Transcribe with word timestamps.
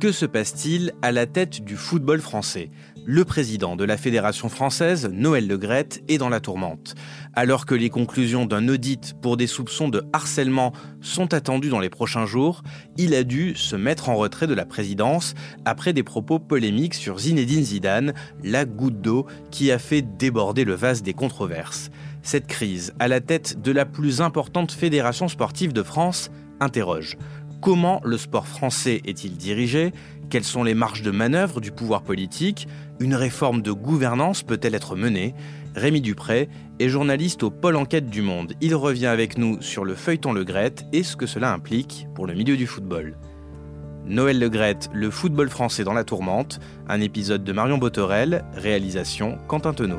que 0.00 0.12
se 0.12 0.26
passe-t-il 0.26 0.92
à 1.00 1.10
la 1.10 1.26
tête 1.26 1.64
du 1.64 1.76
football 1.76 2.20
français? 2.20 2.70
Le 3.06 3.24
président 3.24 3.76
de 3.76 3.84
la 3.84 3.96
Fédération 3.96 4.48
française, 4.48 5.08
Noël 5.12 5.46
Legrette, 5.46 6.02
est 6.08 6.18
dans 6.18 6.28
la 6.28 6.40
tourmente. 6.40 6.94
Alors 7.34 7.64
que 7.64 7.74
les 7.74 7.88
conclusions 7.88 8.46
d'un 8.46 8.68
audit 8.68 9.14
pour 9.22 9.36
des 9.36 9.46
soupçons 9.46 9.88
de 9.88 10.02
harcèlement 10.12 10.72
sont 11.00 11.32
attendues 11.32 11.70
dans 11.70 11.78
les 11.78 11.88
prochains 11.88 12.26
jours, 12.26 12.62
il 12.96 13.14
a 13.14 13.22
dû 13.22 13.54
se 13.54 13.76
mettre 13.76 14.08
en 14.08 14.16
retrait 14.16 14.46
de 14.46 14.54
la 14.54 14.66
présidence 14.66 15.34
après 15.64 15.92
des 15.92 16.02
propos 16.02 16.38
polémiques 16.38 16.94
sur 16.94 17.18
Zinedine 17.18 17.64
Zidane, 17.64 18.12
la 18.42 18.64
goutte 18.64 19.00
d'eau 19.00 19.26
qui 19.50 19.70
a 19.70 19.78
fait 19.78 20.02
déborder 20.02 20.64
le 20.64 20.74
vase 20.74 21.02
des 21.02 21.14
controverses. 21.14 21.90
Cette 22.22 22.48
crise, 22.48 22.92
à 22.98 23.08
la 23.08 23.20
tête 23.20 23.62
de 23.62 23.72
la 23.72 23.86
plus 23.86 24.20
importante 24.20 24.72
fédération 24.72 25.28
sportive 25.28 25.72
de 25.72 25.82
France, 25.82 26.30
interroge. 26.60 27.16
Comment 27.66 28.00
le 28.04 28.16
sport 28.16 28.46
français 28.46 29.02
est-il 29.06 29.36
dirigé? 29.36 29.92
Quelles 30.30 30.44
sont 30.44 30.62
les 30.62 30.74
marges 30.74 31.02
de 31.02 31.10
manœuvre 31.10 31.60
du 31.60 31.72
pouvoir 31.72 32.02
politique? 32.02 32.68
Une 33.00 33.16
réforme 33.16 33.60
de 33.60 33.72
gouvernance 33.72 34.44
peut-elle 34.44 34.76
être 34.76 34.94
menée? 34.94 35.34
Rémi 35.74 36.00
Dupré 36.00 36.48
est 36.78 36.88
journaliste 36.88 37.42
au 37.42 37.50
pôle 37.50 37.74
enquête 37.74 38.08
du 38.08 38.22
Monde. 38.22 38.52
Il 38.60 38.76
revient 38.76 39.08
avec 39.08 39.36
nous 39.36 39.60
sur 39.62 39.84
le 39.84 39.96
feuilleton 39.96 40.32
Le 40.32 40.46
et 40.92 41.02
ce 41.02 41.16
que 41.16 41.26
cela 41.26 41.52
implique 41.52 42.06
pour 42.14 42.28
le 42.28 42.34
milieu 42.34 42.56
du 42.56 42.68
football. 42.68 43.16
Noël 44.06 44.38
Le 44.38 44.48
le 44.92 45.10
football 45.10 45.48
français 45.48 45.82
dans 45.82 45.92
la 45.92 46.04
tourmente, 46.04 46.60
un 46.88 47.00
épisode 47.00 47.42
de 47.42 47.52
Marion 47.52 47.78
Botorel, 47.78 48.44
réalisation 48.54 49.38
Quentin 49.48 49.72
Tenot. 49.72 49.98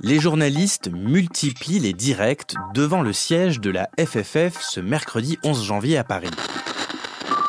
Les 0.00 0.20
journalistes 0.20 0.90
multiplient 0.92 1.78
les 1.78 1.94
directs 1.94 2.54
devant 2.74 3.00
le 3.00 3.14
siège 3.14 3.60
de 3.60 3.70
la 3.70 3.88
FFF 3.98 4.60
ce 4.60 4.80
mercredi 4.80 5.38
11 5.42 5.64
janvier 5.64 5.96
à 5.96 6.04
Paris. 6.04 6.28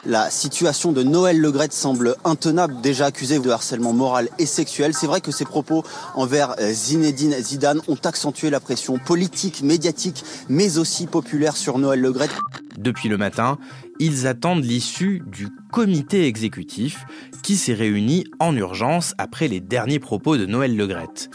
La 0.06 0.30
situation 0.30 0.94
de 0.94 1.04
Noël 1.04 1.42
Legrette 1.42 1.74
semble 1.74 2.16
intenable, 2.24 2.80
déjà 2.80 3.08
accusé 3.08 3.40
de 3.40 3.50
harcèlement 3.50 3.92
moral 3.92 4.30
et 4.40 4.46
sexuel. 4.46 4.94
C'est 4.94 5.08
vrai 5.08 5.20
que 5.20 5.32
ses 5.32 5.44
propos 5.44 5.84
envers 6.16 6.56
euh, 6.62 6.72
Zinedine 6.72 7.34
Zidane 7.34 7.82
ont 7.90 8.00
accentué 8.06 8.50
la 8.50 8.62
pression 8.62 8.98
politique, 8.98 9.62
médiatique, 9.62 10.24
mais 10.48 10.78
aussi 10.78 11.08
populaire 11.08 11.58
sur 11.58 11.78
Noël 11.78 12.00
Legrette. 12.00 12.32
Depuis 12.78 13.10
le 13.10 13.18
matin, 13.18 13.58
ils 14.00 14.26
attendent 14.26 14.64
l'issue 14.64 15.22
du 15.26 15.50
comité 15.74 16.26
exécutif 16.26 17.04
qui 17.44 17.58
s'est 17.58 17.74
réuni 17.74 18.24
en 18.40 18.56
urgence 18.56 19.14
après 19.18 19.50
les 19.50 19.60
derniers 19.60 20.00
propos 20.00 20.38
de 20.38 20.46
Noël 20.46 20.78
Legrette 20.78 21.30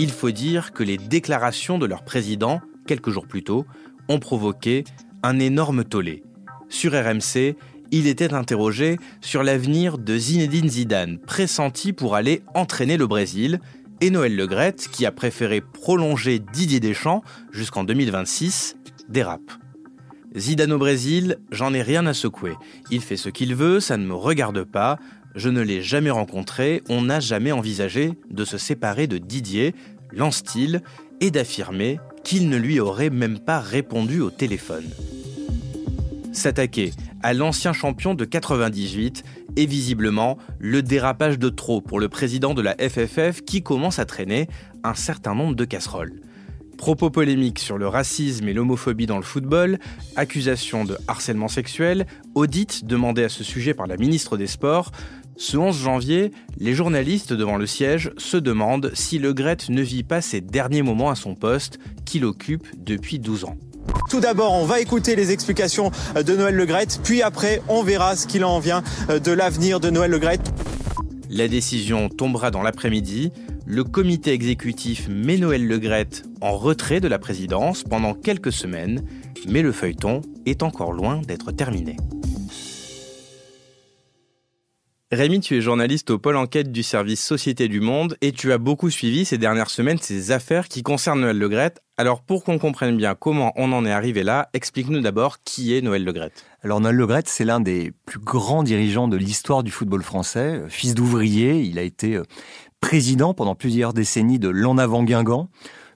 il 0.00 0.10
faut 0.10 0.30
dire 0.30 0.72
que 0.72 0.82
les 0.82 0.96
déclarations 0.96 1.78
de 1.78 1.84
leur 1.84 2.04
président, 2.04 2.62
quelques 2.86 3.10
jours 3.10 3.26
plus 3.26 3.42
tôt, 3.42 3.66
ont 4.08 4.18
provoqué 4.18 4.84
un 5.22 5.38
énorme 5.38 5.84
tollé. 5.84 6.22
Sur 6.70 6.92
RMC, 6.92 7.54
il 7.90 8.06
était 8.06 8.32
interrogé 8.32 8.96
sur 9.20 9.42
l'avenir 9.42 9.98
de 9.98 10.16
Zinedine 10.16 10.70
Zidane, 10.70 11.18
pressenti 11.18 11.92
pour 11.92 12.14
aller 12.14 12.42
entraîner 12.54 12.96
le 12.96 13.06
Brésil, 13.06 13.60
et 14.00 14.08
Noël 14.08 14.34
Legrette, 14.34 14.88
qui 14.90 15.04
a 15.04 15.12
préféré 15.12 15.60
prolonger 15.60 16.38
Didier 16.38 16.80
Deschamps 16.80 17.22
jusqu'en 17.52 17.84
2026, 17.84 18.76
dérape. 19.10 19.52
Zidane 20.34 20.72
au 20.72 20.78
Brésil, 20.78 21.36
j'en 21.50 21.74
ai 21.74 21.82
rien 21.82 22.06
à 22.06 22.14
secouer. 22.14 22.54
Il 22.90 23.02
fait 23.02 23.18
ce 23.18 23.28
qu'il 23.28 23.54
veut, 23.54 23.80
ça 23.80 23.98
ne 23.98 24.06
me 24.06 24.14
regarde 24.14 24.64
pas. 24.64 24.98
Je 25.34 25.48
ne 25.48 25.60
l'ai 25.60 25.82
jamais 25.82 26.10
rencontré, 26.10 26.82
on 26.88 27.02
n'a 27.02 27.20
jamais 27.20 27.52
envisagé 27.52 28.14
de 28.30 28.44
se 28.44 28.58
séparer 28.58 29.06
de 29.06 29.18
Didier, 29.18 29.74
lance-t-il, 30.12 30.82
et 31.20 31.30
d'affirmer 31.30 32.00
qu'il 32.24 32.48
ne 32.48 32.56
lui 32.56 32.80
aurait 32.80 33.10
même 33.10 33.38
pas 33.38 33.60
répondu 33.60 34.20
au 34.20 34.30
téléphone. 34.30 34.88
S'attaquer 36.32 36.92
à 37.22 37.34
l'ancien 37.34 37.72
champion 37.72 38.14
de 38.14 38.24
98 38.24 39.24
est 39.56 39.66
visiblement 39.66 40.38
le 40.58 40.82
dérapage 40.82 41.38
de 41.38 41.48
trop 41.48 41.80
pour 41.80 42.00
le 42.00 42.08
président 42.08 42.54
de 42.54 42.62
la 42.62 42.76
FFF 42.76 43.42
qui 43.44 43.62
commence 43.62 43.98
à 43.98 44.04
traîner 44.04 44.48
un 44.84 44.94
certain 44.94 45.34
nombre 45.34 45.54
de 45.54 45.64
casseroles. 45.64 46.12
Propos 46.78 47.10
polémiques 47.10 47.58
sur 47.58 47.76
le 47.76 47.88
racisme 47.88 48.48
et 48.48 48.54
l'homophobie 48.54 49.04
dans 49.04 49.18
le 49.18 49.22
football, 49.22 49.78
accusations 50.16 50.86
de 50.86 50.96
harcèlement 51.08 51.48
sexuel, 51.48 52.06
audit 52.34 52.86
demandé 52.86 53.22
à 53.22 53.28
ce 53.28 53.44
sujet 53.44 53.74
par 53.74 53.86
la 53.86 53.98
ministre 53.98 54.38
des 54.38 54.46
Sports, 54.46 54.90
ce 55.40 55.56
11 55.56 55.74
janvier, 55.74 56.32
les 56.58 56.74
journalistes 56.74 57.32
devant 57.32 57.56
le 57.56 57.66
siège 57.66 58.10
se 58.18 58.36
demandent 58.36 58.90
si 58.92 59.18
Le 59.18 59.32
Gret 59.32 59.56
ne 59.70 59.80
vit 59.80 60.02
pas 60.02 60.20
ses 60.20 60.42
derniers 60.42 60.82
moments 60.82 61.08
à 61.08 61.14
son 61.14 61.34
poste 61.34 61.78
qu'il 62.04 62.26
occupe 62.26 62.66
depuis 62.76 63.18
12 63.18 63.44
ans. 63.44 63.56
Tout 64.10 64.20
d'abord, 64.20 64.52
on 64.52 64.66
va 64.66 64.80
écouter 64.80 65.16
les 65.16 65.32
explications 65.32 65.92
de 66.14 66.36
Noël 66.36 66.54
Le 66.54 66.66
Gret, 66.66 66.88
puis 67.02 67.22
après, 67.22 67.62
on 67.68 67.82
verra 67.82 68.16
ce 68.16 68.26
qu'il 68.26 68.44
en 68.44 68.58
vient 68.58 68.82
de 69.08 69.32
l'avenir 69.32 69.80
de 69.80 69.88
Noël 69.88 70.10
Le 70.10 70.18
Gret. 70.18 70.40
La 71.30 71.48
décision 71.48 72.10
tombera 72.10 72.50
dans 72.50 72.62
l'après-midi. 72.62 73.32
Le 73.64 73.82
comité 73.82 74.32
exécutif 74.32 75.08
met 75.08 75.38
Noël 75.38 75.66
Le 75.66 75.78
Gret 75.78 76.10
en 76.42 76.58
retrait 76.58 77.00
de 77.00 77.08
la 77.08 77.18
présidence 77.18 77.82
pendant 77.82 78.12
quelques 78.12 78.52
semaines, 78.52 79.06
mais 79.48 79.62
le 79.62 79.72
feuilleton 79.72 80.20
est 80.44 80.62
encore 80.62 80.92
loin 80.92 81.22
d'être 81.26 81.50
terminé. 81.50 81.96
Rémi, 85.12 85.40
tu 85.40 85.56
es 85.56 85.60
journaliste 85.60 86.10
au 86.10 86.20
pôle 86.20 86.36
enquête 86.36 86.70
du 86.70 86.84
service 86.84 87.20
Société 87.20 87.66
du 87.66 87.80
Monde 87.80 88.16
et 88.20 88.30
tu 88.30 88.52
as 88.52 88.58
beaucoup 88.58 88.90
suivi 88.90 89.24
ces 89.24 89.38
dernières 89.38 89.68
semaines 89.68 89.98
ces 89.98 90.30
affaires 90.30 90.68
qui 90.68 90.84
concernent 90.84 91.22
Noël 91.22 91.36
Legrette. 91.36 91.82
Alors 91.96 92.22
pour 92.22 92.44
qu'on 92.44 92.60
comprenne 92.60 92.96
bien 92.96 93.16
comment 93.16 93.52
on 93.56 93.72
en 93.72 93.84
est 93.84 93.90
arrivé 93.90 94.22
là, 94.22 94.50
explique-nous 94.52 95.00
d'abord 95.00 95.42
qui 95.42 95.76
est 95.76 95.80
Noël 95.80 96.04
Legrette. 96.04 96.44
Alors 96.62 96.80
Noël 96.80 96.94
Legrette, 96.94 97.26
c'est 97.26 97.44
l'un 97.44 97.58
des 97.58 97.92
plus 98.06 98.20
grands 98.20 98.62
dirigeants 98.62 99.08
de 99.08 99.16
l'histoire 99.16 99.64
du 99.64 99.72
football 99.72 100.04
français. 100.04 100.62
Fils 100.68 100.94
d'ouvrier, 100.94 101.60
il 101.60 101.80
a 101.80 101.82
été 101.82 102.14
euh, 102.14 102.22
président 102.80 103.34
pendant 103.34 103.56
plusieurs 103.56 103.92
décennies 103.92 104.38
de 104.38 104.48
l'En 104.48 104.78
Avant 104.78 105.02
Guingamp 105.02 105.48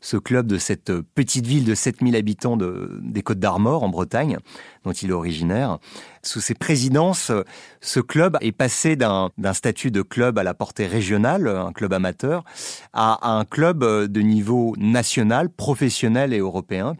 ce 0.04 0.18
club 0.18 0.46
de 0.46 0.58
cette 0.58 0.92
petite 1.00 1.46
ville 1.46 1.64
de 1.64 1.74
7000 1.74 2.14
habitants 2.14 2.58
de, 2.58 3.00
des 3.00 3.22
Côtes 3.22 3.38
d'Armor 3.38 3.82
en 3.82 3.88
Bretagne, 3.88 4.36
dont 4.84 4.92
il 4.92 5.08
est 5.08 5.14
originaire. 5.14 5.78
Sous 6.22 6.42
ses 6.42 6.52
présidences, 6.52 7.32
ce 7.80 8.00
club 8.00 8.36
est 8.42 8.52
passé 8.52 8.96
d'un 8.96 9.30
statut 9.54 9.90
de 9.90 10.02
club 10.02 10.38
à 10.38 10.42
la 10.42 10.52
portée 10.52 10.86
régionale, 10.86 11.48
un 11.48 11.72
club 11.72 11.94
amateur, 11.94 12.44
à, 12.92 13.30
un 13.30 13.46
club 13.46 13.82
de 13.82 14.20
niveau 14.20 14.74
national, 14.76 15.48
professionnel 15.48 16.34
et 16.34 16.38
européen. 16.38 16.96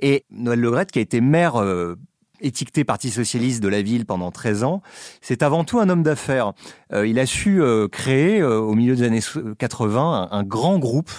Et 0.00 0.24
Noël 0.32 0.58
Legrette, 0.58 0.90
qui 0.90 0.98
a 0.98 1.02
été 1.02 1.20
maire 1.20 1.62
euh, 1.62 1.94
étiqueté 2.40 2.82
Parti 2.82 3.10
socialiste 3.10 3.62
de 3.62 3.68
la 3.68 3.82
ville 3.82 4.04
pendant 4.04 4.32
13 4.32 4.64
ans, 4.64 4.82
c'est 5.20 5.44
avant 5.44 5.62
tout 5.62 5.78
un 5.78 5.88
homme 5.88 6.02
d'affaires. 6.02 6.54
Euh, 6.92 7.06
il 7.06 7.20
a 7.20 7.26
su 7.26 7.62
euh, 7.62 7.86
créer, 7.86 8.42
au 8.42 8.74
milieu 8.74 8.96
des 8.96 9.04
années 9.04 9.22
80, 9.58 10.28
un 10.32 10.42
grand 10.42 10.80
groupe 10.80 11.12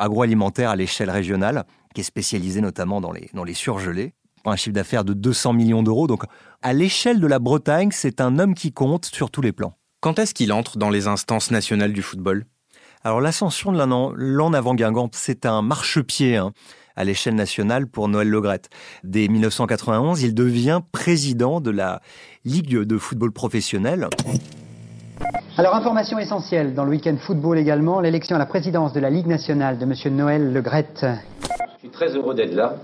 agroalimentaire 0.00 0.70
à 0.70 0.76
l'échelle 0.76 1.10
régionale, 1.10 1.64
qui 1.94 2.00
est 2.00 2.04
spécialisé 2.04 2.60
notamment 2.60 3.00
dans 3.00 3.12
les, 3.12 3.30
dans 3.34 3.44
les 3.44 3.54
surgelés, 3.54 4.14
un 4.44 4.56
chiffre 4.56 4.74
d'affaires 4.74 5.04
de 5.04 5.12
200 5.12 5.52
millions 5.52 5.82
d'euros. 5.82 6.06
Donc, 6.06 6.24
à 6.62 6.72
l'échelle 6.72 7.20
de 7.20 7.26
la 7.26 7.38
Bretagne, 7.38 7.90
c'est 7.92 8.20
un 8.20 8.38
homme 8.38 8.54
qui 8.54 8.72
compte 8.72 9.06
sur 9.06 9.30
tous 9.30 9.42
les 9.42 9.52
plans. 9.52 9.76
Quand 10.00 10.18
est-ce 10.18 10.34
qu'il 10.34 10.52
entre 10.52 10.78
dans 10.78 10.90
les 10.90 11.06
instances 11.06 11.50
nationales 11.50 11.92
du 11.92 12.02
football? 12.02 12.46
Alors, 13.02 13.20
l'ascension 13.20 13.72
de 13.72 13.78
l'an 14.16 14.52
avant 14.52 14.74
Guingamp, 14.74 15.10
c'est 15.12 15.46
un 15.46 15.62
marchepied 15.62 16.36
hein, 16.36 16.52
à 16.96 17.04
l'échelle 17.04 17.34
nationale 17.34 17.86
pour 17.86 18.08
Noël 18.08 18.28
Legrette. 18.28 18.68
Dès 19.04 19.28
1991, 19.28 20.22
il 20.22 20.34
devient 20.34 20.80
président 20.92 21.60
de 21.60 21.70
la 21.70 22.00
Ligue 22.44 22.76
de 22.78 22.98
football 22.98 23.32
professionnel. 23.32 24.08
Alors, 25.60 25.74
information 25.74 26.18
essentielle 26.18 26.72
dans 26.72 26.84
le 26.86 26.90
week-end 26.92 27.16
football 27.18 27.58
également, 27.58 28.00
l'élection 28.00 28.34
à 28.34 28.38
la 28.38 28.46
présidence 28.46 28.94
de 28.94 29.00
la 29.00 29.10
Ligue 29.10 29.26
nationale 29.26 29.76
de 29.76 29.84
M. 29.84 30.16
Noël 30.16 30.54
Legrette. 30.54 31.04
Je 31.74 31.78
suis 31.80 31.90
très 31.90 32.16
heureux 32.16 32.34
d'être 32.34 32.54
là 32.54 32.76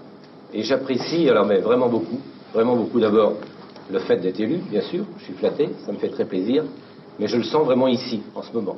et 0.53 0.63
j'apprécie, 0.63 1.27
alors 1.31 1.47
mais 1.47 1.61
vraiment 1.61 1.89
beaucoup, 1.89 2.21
vraiment 2.53 2.77
beaucoup 2.77 3.01
d'abord 3.01 3.33
le 3.91 3.99
fait 4.01 4.19
d'être 4.19 4.39
élu, 4.41 4.59
bien 4.71 4.83
sûr, 4.83 5.07
je 5.17 5.25
suis 5.25 5.33
flatté, 5.33 5.71
ça 5.87 5.93
me 5.93 5.97
fait 5.97 6.11
très 6.11 6.27
plaisir, 6.27 6.65
mais 7.19 7.29
je 7.29 7.39
le 7.39 7.45
sens 7.45 7.65
vraiment 7.65 7.89
ici, 7.89 8.23
en 8.35 8.43
ce 8.43 8.53
moment. 8.53 8.77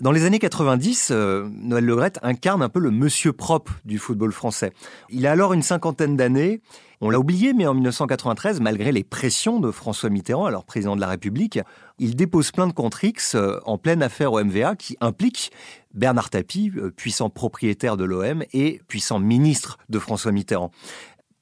Dans 0.00 0.12
les 0.12 0.24
années 0.24 0.38
90, 0.38 1.10
euh, 1.10 1.48
Noël 1.50 1.84
Legrette 1.84 2.20
incarne 2.22 2.62
un 2.62 2.68
peu 2.68 2.78
le 2.78 2.92
monsieur 2.92 3.32
propre 3.32 3.72
du 3.84 3.98
football 3.98 4.30
français. 4.30 4.72
Il 5.10 5.26
a 5.26 5.32
alors 5.32 5.52
une 5.52 5.62
cinquantaine 5.62 6.16
d'années. 6.16 6.60
On 7.00 7.10
l'a 7.10 7.18
oublié, 7.18 7.52
mais 7.52 7.66
en 7.66 7.74
1993, 7.74 8.60
malgré 8.60 8.92
les 8.92 9.02
pressions 9.02 9.58
de 9.58 9.72
François 9.72 10.08
Mitterrand, 10.08 10.46
alors 10.46 10.64
président 10.64 10.94
de 10.94 11.00
la 11.00 11.08
République, 11.08 11.58
il 11.98 12.16
dépose 12.16 12.50
plainte 12.52 12.74
contre 12.74 13.04
X 13.04 13.34
euh, 13.34 13.58
en 13.64 13.78
pleine 13.78 14.02
affaire 14.02 14.32
au 14.32 14.42
MVA 14.42 14.76
qui 14.76 14.96
implique 15.00 15.50
Bernard 15.94 16.30
Tapie, 16.30 16.72
euh, 16.76 16.90
puissant 16.90 17.30
propriétaire 17.30 17.96
de 17.96 18.04
l'OM 18.04 18.44
et 18.52 18.80
puissant 18.88 19.18
ministre 19.18 19.78
de 19.88 19.98
François 19.98 20.32
Mitterrand. 20.32 20.70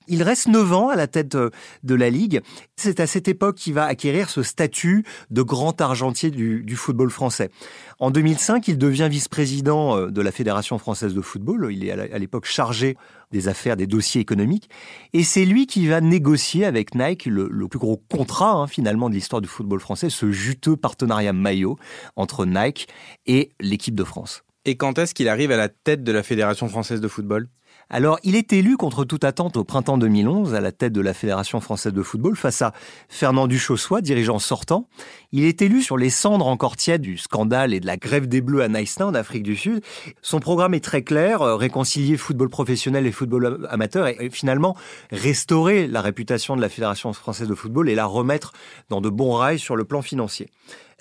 Il 0.09 0.23
reste 0.23 0.49
9 0.49 0.73
ans 0.73 0.89
à 0.89 0.97
la 0.97 1.07
tête 1.07 1.35
euh, 1.35 1.51
de 1.83 1.95
la 1.95 2.11
Ligue. 2.11 2.41
C'est 2.77 3.01
à 3.01 3.07
cette 3.07 3.29
époque 3.29 3.57
qu'il 3.57 3.75
va 3.75 3.85
acquérir 3.85 4.31
ce 4.31 4.43
statut 4.43 5.05
de 5.31 5.43
grand 5.43 5.81
argentier 5.81 6.31
du, 6.31 6.77
football 6.77 7.11
français. 7.11 7.51
En 7.99 8.11
2005, 8.11 8.69
il 8.69 8.79
devient 8.79 9.09
vice-président 9.11 9.97
euh, 9.97 10.11
de 10.11 10.21
la 10.21 10.31
Fédération 10.31 10.79
française 10.79 11.15
de 11.15 11.21
football. 11.21 11.69
Il 11.73 11.85
est 11.85 11.91
à 11.91 12.19
l'époque 12.19 12.45
chargé 12.45 12.97
des 13.33 13.49
affaires, 13.49 13.77
des 13.77 13.87
dossiers 13.87 14.21
économiques. 14.21 14.69
Et 15.13 15.25
c'est 15.25 15.45
lui 15.45 15.67
qui 15.67 15.87
va 15.87 16.01
négocier 16.01 16.65
avec 16.65 16.95
Nike 16.95 17.27
le, 17.27 17.49
plus 17.69 17.79
gros 17.79 18.01
contrat 18.11 18.53
hein, 18.53 18.67
finalement 18.67 19.09
de 19.09 19.15
l'histoire 19.15 19.43
du 19.43 19.49
football 19.49 19.81
français, 19.81 20.11
ce 20.11 20.31
juteux 20.31 20.77
partenariat 20.77 21.33
maillot 21.33 21.77
entre 22.15 22.47
Nike 22.47 22.89
et 23.27 23.51
l'équipe 23.61 23.95
de 23.95 24.05
France. 24.05 24.45
Et 24.65 24.77
quand 24.77 24.99
est-ce 24.99 25.15
qu'il 25.15 25.29
arrive 25.29 25.53
à 25.53 25.57
la 25.57 25.69
tête 25.69 26.03
de 26.03 26.13
la 26.13 26.23
Fédération 26.23 26.69
française 26.69 27.01
de 27.01 27.09
football? 27.09 27.49
Alors, 27.89 28.19
il 28.25 28.35
est 28.35 28.53
élu 28.53 28.77
contre 28.77 29.05
toute 29.05 29.23
attente 29.23 29.57
au 29.57 29.63
printemps 29.63 29.97
2011 29.97 30.55
à 30.55 30.61
la 30.61 30.73
tête 30.73 30.93
de 30.93 31.01
la 31.01 31.15
Fédération 31.15 31.61
française 31.61 31.93
de 31.93 32.03
football 32.03 32.35
face 32.35 32.61
à 32.61 32.73
Fernand 33.09 33.47
Duchossois, 33.47 34.01
dirigeant 34.01 34.41
sortant. 34.41 34.89
Il 35.31 35.45
est 35.45 35.63
élu 35.63 35.83
sur 35.83 35.97
les 35.97 36.11
cendres 36.11 36.49
encore 36.49 36.75
tièdes 36.75 37.03
du 37.03 37.17
scandale 37.17 37.73
et 37.73 37.79
de 37.79 37.87
la 37.87 37.97
grève 37.97 38.27
des 38.27 38.41
Bleus 38.41 38.63
à 38.63 38.69
Naïstin, 38.69 39.07
en 39.07 39.15
Afrique 39.15 39.45
du 39.45 39.55
Sud. 39.55 39.85
Son 40.21 40.41
programme 40.41 40.75
est 40.75 40.83
très 40.83 41.03
clair, 41.03 41.43
euh, 41.43 41.55
réconcilier 41.55 42.17
football 42.17 42.49
professionnel 42.49 43.07
et 43.07 43.13
football 43.13 43.69
amateur 43.71 44.09
et 44.09 44.31
finalement 44.31 44.77
restaurer 45.13 45.87
la 45.87 46.01
réputation 46.01 46.57
de 46.57 46.63
la 46.63 46.69
Fédération 46.69 47.13
française 47.13 47.47
de 47.47 47.55
football 47.55 47.89
et 47.89 47.95
la 47.95 48.07
remettre 48.07 48.53
dans 48.89 49.01
de 49.01 49.11
bons 49.11 49.35
rails 49.35 49.61
sur 49.61 49.77
le 49.77 49.85
plan 49.85 50.03
financier. 50.03 50.49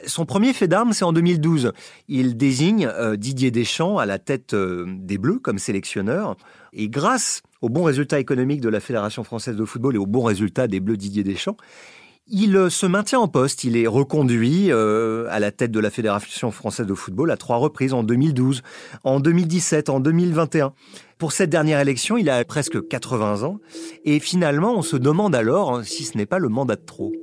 Son 0.06 0.26
premier 0.26 0.52
fait 0.52 0.68
d'armes, 0.68 0.92
c'est 0.92 1.06
en 1.06 1.14
2012. 1.14 1.72
Il 2.10 2.36
désigne 2.36 2.86
euh, 2.86 3.16
Didier 3.16 3.50
Deschamps 3.50 3.98
à 3.98 4.06
la 4.06 4.20
tête 4.20 4.54
euh, 4.54 4.86
des 4.88 5.18
Bleus 5.18 5.40
comme 5.40 5.58
sélectionneur. 5.58 6.36
Et 6.74 6.90
grâce 6.90 7.42
aux 7.62 7.70
bons 7.70 7.84
résultats 7.84 8.20
économiques 8.20 8.60
de 8.60 8.68
la 8.68 8.82
Fédération 8.82 9.24
française 9.24 9.56
de 9.56 9.64
football 9.64 9.96
et 9.96 9.98
aux 9.98 10.06
bons 10.06 10.24
résultats 10.24 10.68
des 10.68 10.82
Bleus 10.82 10.98
Didier 10.98 11.24
Deschamps, 11.24 11.56
il 12.28 12.58
euh, 12.58 12.70
se 12.70 12.86
maintient 12.86 13.20
en 13.20 13.30
poste. 13.30 13.64
Il 13.64 13.78
est 13.78 13.88
reconduit 13.88 14.70
à 14.70 15.40
la 15.40 15.52
tête 15.52 15.72
de 15.72 15.80
la 15.80 15.90
Fédération 15.90 16.52
française 16.52 16.88
de 16.88 16.94
football 16.94 17.32
à 17.32 17.38
trois 17.38 17.58
reprises 17.58 17.94
en 17.94 18.04
2012, 18.04 18.64
en 19.06 19.22
2017, 19.22 19.90
en 19.90 20.02
2021. 20.02 20.74
Pour 21.18 21.32
cette 21.32 21.50
dernière 21.50 21.80
élection, 21.80 22.18
il 22.18 22.30
a 22.30 22.44
presque 22.44 22.86
80 22.86 23.44
ans. 23.44 23.60
Et 24.04 24.20
finalement, 24.20 24.74
on 24.76 24.82
se 24.82 24.98
demande 24.98 25.36
alors 25.36 25.74
hein, 25.74 25.84
si 25.84 26.04
ce 26.04 26.18
n'est 26.18 26.26
pas 26.26 26.40
le 26.40 26.50
mandat 26.50 26.76
de 26.76 26.86
trop. 26.86 27.14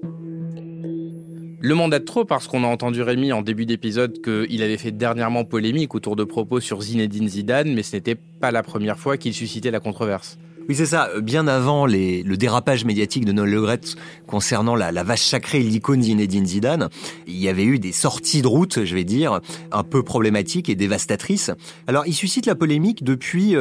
Le 1.65 1.77
mandat 1.77 2.01
de 2.01 2.05
trop 2.05 2.25
parce 2.25 2.49
qu'on 2.49 2.65
a 2.65 2.67
entendu 2.67 3.03
Rémi 3.03 3.33
en 3.33 3.41
début 3.41 3.67
d'épisode 3.67 4.21
qu'il 4.21 4.65
avait 4.65 4.77
fait 4.77 4.91
dernièrement 4.91 5.45
polémique 5.45 5.95
autour 5.95 6.17
de 6.17 6.25
propos 6.25 6.59
sur 6.59 6.83
Zinedine 6.83 7.29
Zidane, 7.29 7.73
mais 7.73 7.85
ce 7.85 7.95
n'était 7.95 8.17
pas 8.17 8.51
la 8.51 8.65
première 8.65 8.99
fois 8.99 9.17
qu'il 9.17 9.33
suscitait 9.33 9.71
la 9.71 9.79
controverse. 9.79 10.39
Oui, 10.69 10.75
c'est 10.75 10.87
ça. 10.87 11.09
Bien 11.21 11.47
avant 11.47 11.87
le 11.87 12.37
dérapage 12.37 12.85
médiatique 12.85 13.25
de 13.25 13.33
Noël 13.33 13.51
Le 13.51 13.79
concernant 14.27 14.75
la, 14.75 14.91
vache 15.05 15.23
sacrée, 15.23 15.61
l'icône 15.61 16.03
Zinedine 16.03 16.47
Zidane, 16.47 16.89
il 17.29 17.37
y 17.37 17.49
avait 17.49 17.65
eu 17.65 17.79
des 17.79 17.93
sorties 17.93 18.43
de 18.43 18.49
route, 18.49 18.85
je 18.85 18.95
vais 18.95 19.05
dire, 19.05 19.41
un 19.71 19.85
peu 19.85 20.03
problématiques 20.03 20.69
et 20.69 20.75
dévastatrices. 20.75 21.53
Alors, 21.87 22.05
il 22.09 22.15
suscite 22.15 22.47
la 22.47 22.57
polémique 22.57 23.05
depuis 23.05 23.55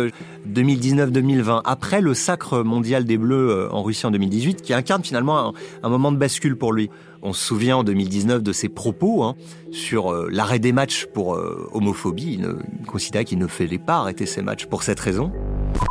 2019-2020, 0.47 1.49
euh, 1.49 1.61
après 1.65 2.01
le 2.01 2.15
sacre 2.15 2.63
mondial 2.63 3.05
des 3.05 3.17
Bleus 3.17 3.49
euh, 3.49 3.69
en 3.71 3.83
Russie 3.83 4.07
en 4.07 4.11
2018, 4.11 4.61
qui 4.63 4.73
incarne 4.73 5.03
finalement 5.03 5.53
un 5.83 5.89
moment 5.89 6.11
de 6.11 6.17
bascule 6.17 6.55
pour 6.55 6.73
lui. 6.73 6.89
On 7.21 7.33
se 7.33 7.43
souvient 7.43 7.77
en 7.77 7.83
2019 7.83 8.43
de 8.43 8.51
ses 8.53 8.69
propos 8.69 9.23
hein, 9.23 9.35
sur 9.71 10.11
euh, 10.11 10.27
l'arrêt 10.31 10.59
des 10.59 10.71
matchs 10.71 11.05
pour 11.05 11.39
homophobie. 11.73 12.39
Il, 12.39 12.55
il 12.79 12.85
considérait 12.85 13.25
qu'il 13.25 13.39
ne 13.39 13.47
fallait 13.47 13.77
pas 13.77 13.97
arrêter 13.97 14.25
ces 14.25 14.41
matchs 14.41 14.65
pour 14.65 14.83
cette 14.83 14.99
raison. 14.99 15.31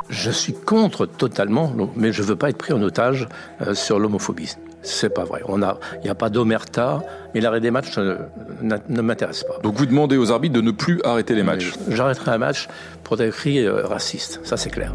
Je 0.09 0.31
suis 0.31 0.53
contre 0.53 1.07
totalement, 1.07 1.73
mais 1.97 2.13
je 2.13 2.23
ne 2.23 2.27
veux 2.27 2.37
pas 2.37 2.51
être 2.51 2.59
pris 2.59 2.73
en 2.73 2.83
otage 2.83 3.29
euh, 3.63 3.75
sur 3.75 3.99
l'homophobie. 3.99 4.55
C'est 4.83 5.11
pas 5.11 5.25
vrai. 5.25 5.43
Il 5.49 5.59
n'y 6.05 6.11
a, 6.11 6.15
pas 6.15 6.31
d'omerta, 6.31 7.03
mais 7.35 7.41
l'arrêt 7.41 7.61
des 7.61 7.71
matchs 7.71 7.99
euh, 7.99 8.17
ne, 8.63 9.03
m'intéresse 9.03 9.45
pas. 9.45 9.59
Donc 9.63 9.75
vous 9.77 9.87
demandez 9.87 10.17
aux 10.17 10.33
arbitres 10.33 10.55
de 10.55 10.63
ne 10.63 10.71
plus 10.71 11.01
arrêter 11.05 11.35
les 11.35 11.43
matchs 11.43 11.73
J'arrêterai 11.89 12.33
un 12.33 12.39
match 12.39 12.69
pour 13.05 13.17
des 13.17 13.31
cris 13.31 13.65
euh, 13.65 13.87
racistes, 13.87 14.41
ça 14.43 14.57
c'est 14.57 14.71
clair. 14.71 14.95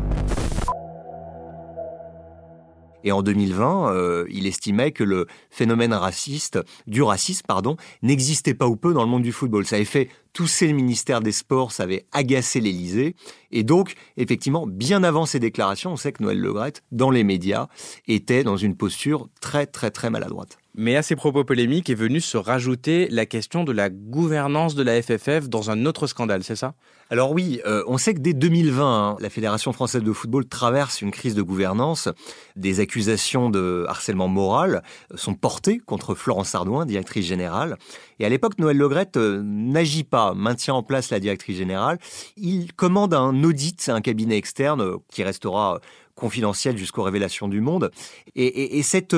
Et 3.06 3.12
en 3.12 3.22
2020, 3.22 3.94
euh, 3.94 4.26
il 4.30 4.48
estimait 4.48 4.92
que 4.92 5.04
le 5.04 5.28
phénomène 5.50 5.94
raciste, 5.94 6.60
du 6.88 7.04
racisme, 7.04 7.46
pardon, 7.48 7.78
n'existait 8.02 8.56
pas 8.56 8.68
ou 8.68 8.76
peu 8.76 8.94
dans 8.94 9.04
le 9.04 9.10
monde 9.10 9.24
du 9.24 9.32
football. 9.32 9.66
Ça 9.66 9.78
avait 9.78 9.86
fait 9.86 10.10
tousser 10.34 10.68
le 10.68 10.74
ministère 10.74 11.22
des 11.22 11.32
Sports, 11.32 11.72
ça 11.72 11.84
avait 11.84 12.08
agacé 12.12 12.60
l'Élysée. 12.60 13.16
Et 13.52 13.64
donc, 13.64 13.94
effectivement, 14.18 14.68
bien 14.68 15.04
avant 15.04 15.26
ces 15.26 15.40
déclarations, 15.40 15.94
on 15.94 15.98
sait 15.98 16.12
que 16.12 16.24
Noël 16.24 16.40
Legrette, 16.40 16.84
dans 16.92 17.12
les 17.12 17.24
médias, 17.24 17.68
était 18.08 18.44
dans 18.44 18.58
une 18.58 18.76
posture 18.76 19.30
très, 19.40 19.68
très, 19.68 19.92
très 19.92 20.10
maladroite. 20.10 20.58
Mais 20.78 20.98
à 20.98 21.02
ces 21.02 21.16
propos 21.16 21.46
polémiques 21.46 21.90
est 21.90 21.96
venue 21.96 22.20
se 22.20 22.38
rajouter 22.38 23.08
la 23.10 23.26
question 23.26 23.64
de 23.64 23.72
la 23.72 23.90
gouvernance 23.90 24.76
de 24.76 24.84
la 24.84 25.02
FFF 25.02 25.48
dans 25.48 25.72
un 25.72 25.86
autre 25.86 26.06
scandale, 26.06 26.44
c'est 26.44 26.58
ça? 26.58 26.74
Alors 27.10 27.32
oui, 27.32 27.62
euh, 27.66 27.84
on 27.88 27.98
sait 27.98 28.14
que 28.14 28.20
dès 28.20 28.34
2020, 28.34 28.84
hein, 28.84 29.16
la 29.20 29.30
Fédération 29.30 29.72
française 29.72 30.04
de 30.04 30.12
football 30.12 30.48
traverse 30.48 31.02
une 31.02 31.12
crise 31.12 31.34
de 31.34 31.42
gouvernance. 31.42 32.10
Des 32.58 32.82
accusations 32.82 33.50
de 33.50 33.86
harcèlement 33.88 34.28
moral 34.28 34.84
sont 35.14 35.36
portées 35.36 35.78
contre 35.78 36.14
Florence 36.14 36.56
Ardouin, 36.56 36.86
directrice 36.86 37.26
générale. 37.26 37.78
Et 38.20 38.26
à 38.26 38.30
l'époque, 38.30 38.58
Noël 38.58 38.78
Legrette 38.78 39.18
euh, 39.18 39.42
n'agit 39.44 40.04
pas, 40.04 40.34
maintient 40.34 40.74
en 40.74 40.84
place 40.84 41.10
la 41.10 41.22
directrice 41.22 41.58
générale. 41.58 42.00
Il 42.36 42.74
commande 42.74 43.14
un 43.14 43.44
audit, 43.44 43.88
un 43.88 44.02
cabinet 44.02 44.38
externe 44.38 44.82
euh, 44.82 44.98
qui 45.10 45.24
restera 45.24 45.80
confidentiel 46.16 46.78
jusqu'aux 46.78 47.04
révélations 47.04 47.48
du 47.48 47.62
monde. 47.62 47.92
Et, 48.36 48.78
et 48.80 48.84
cette 48.84 49.16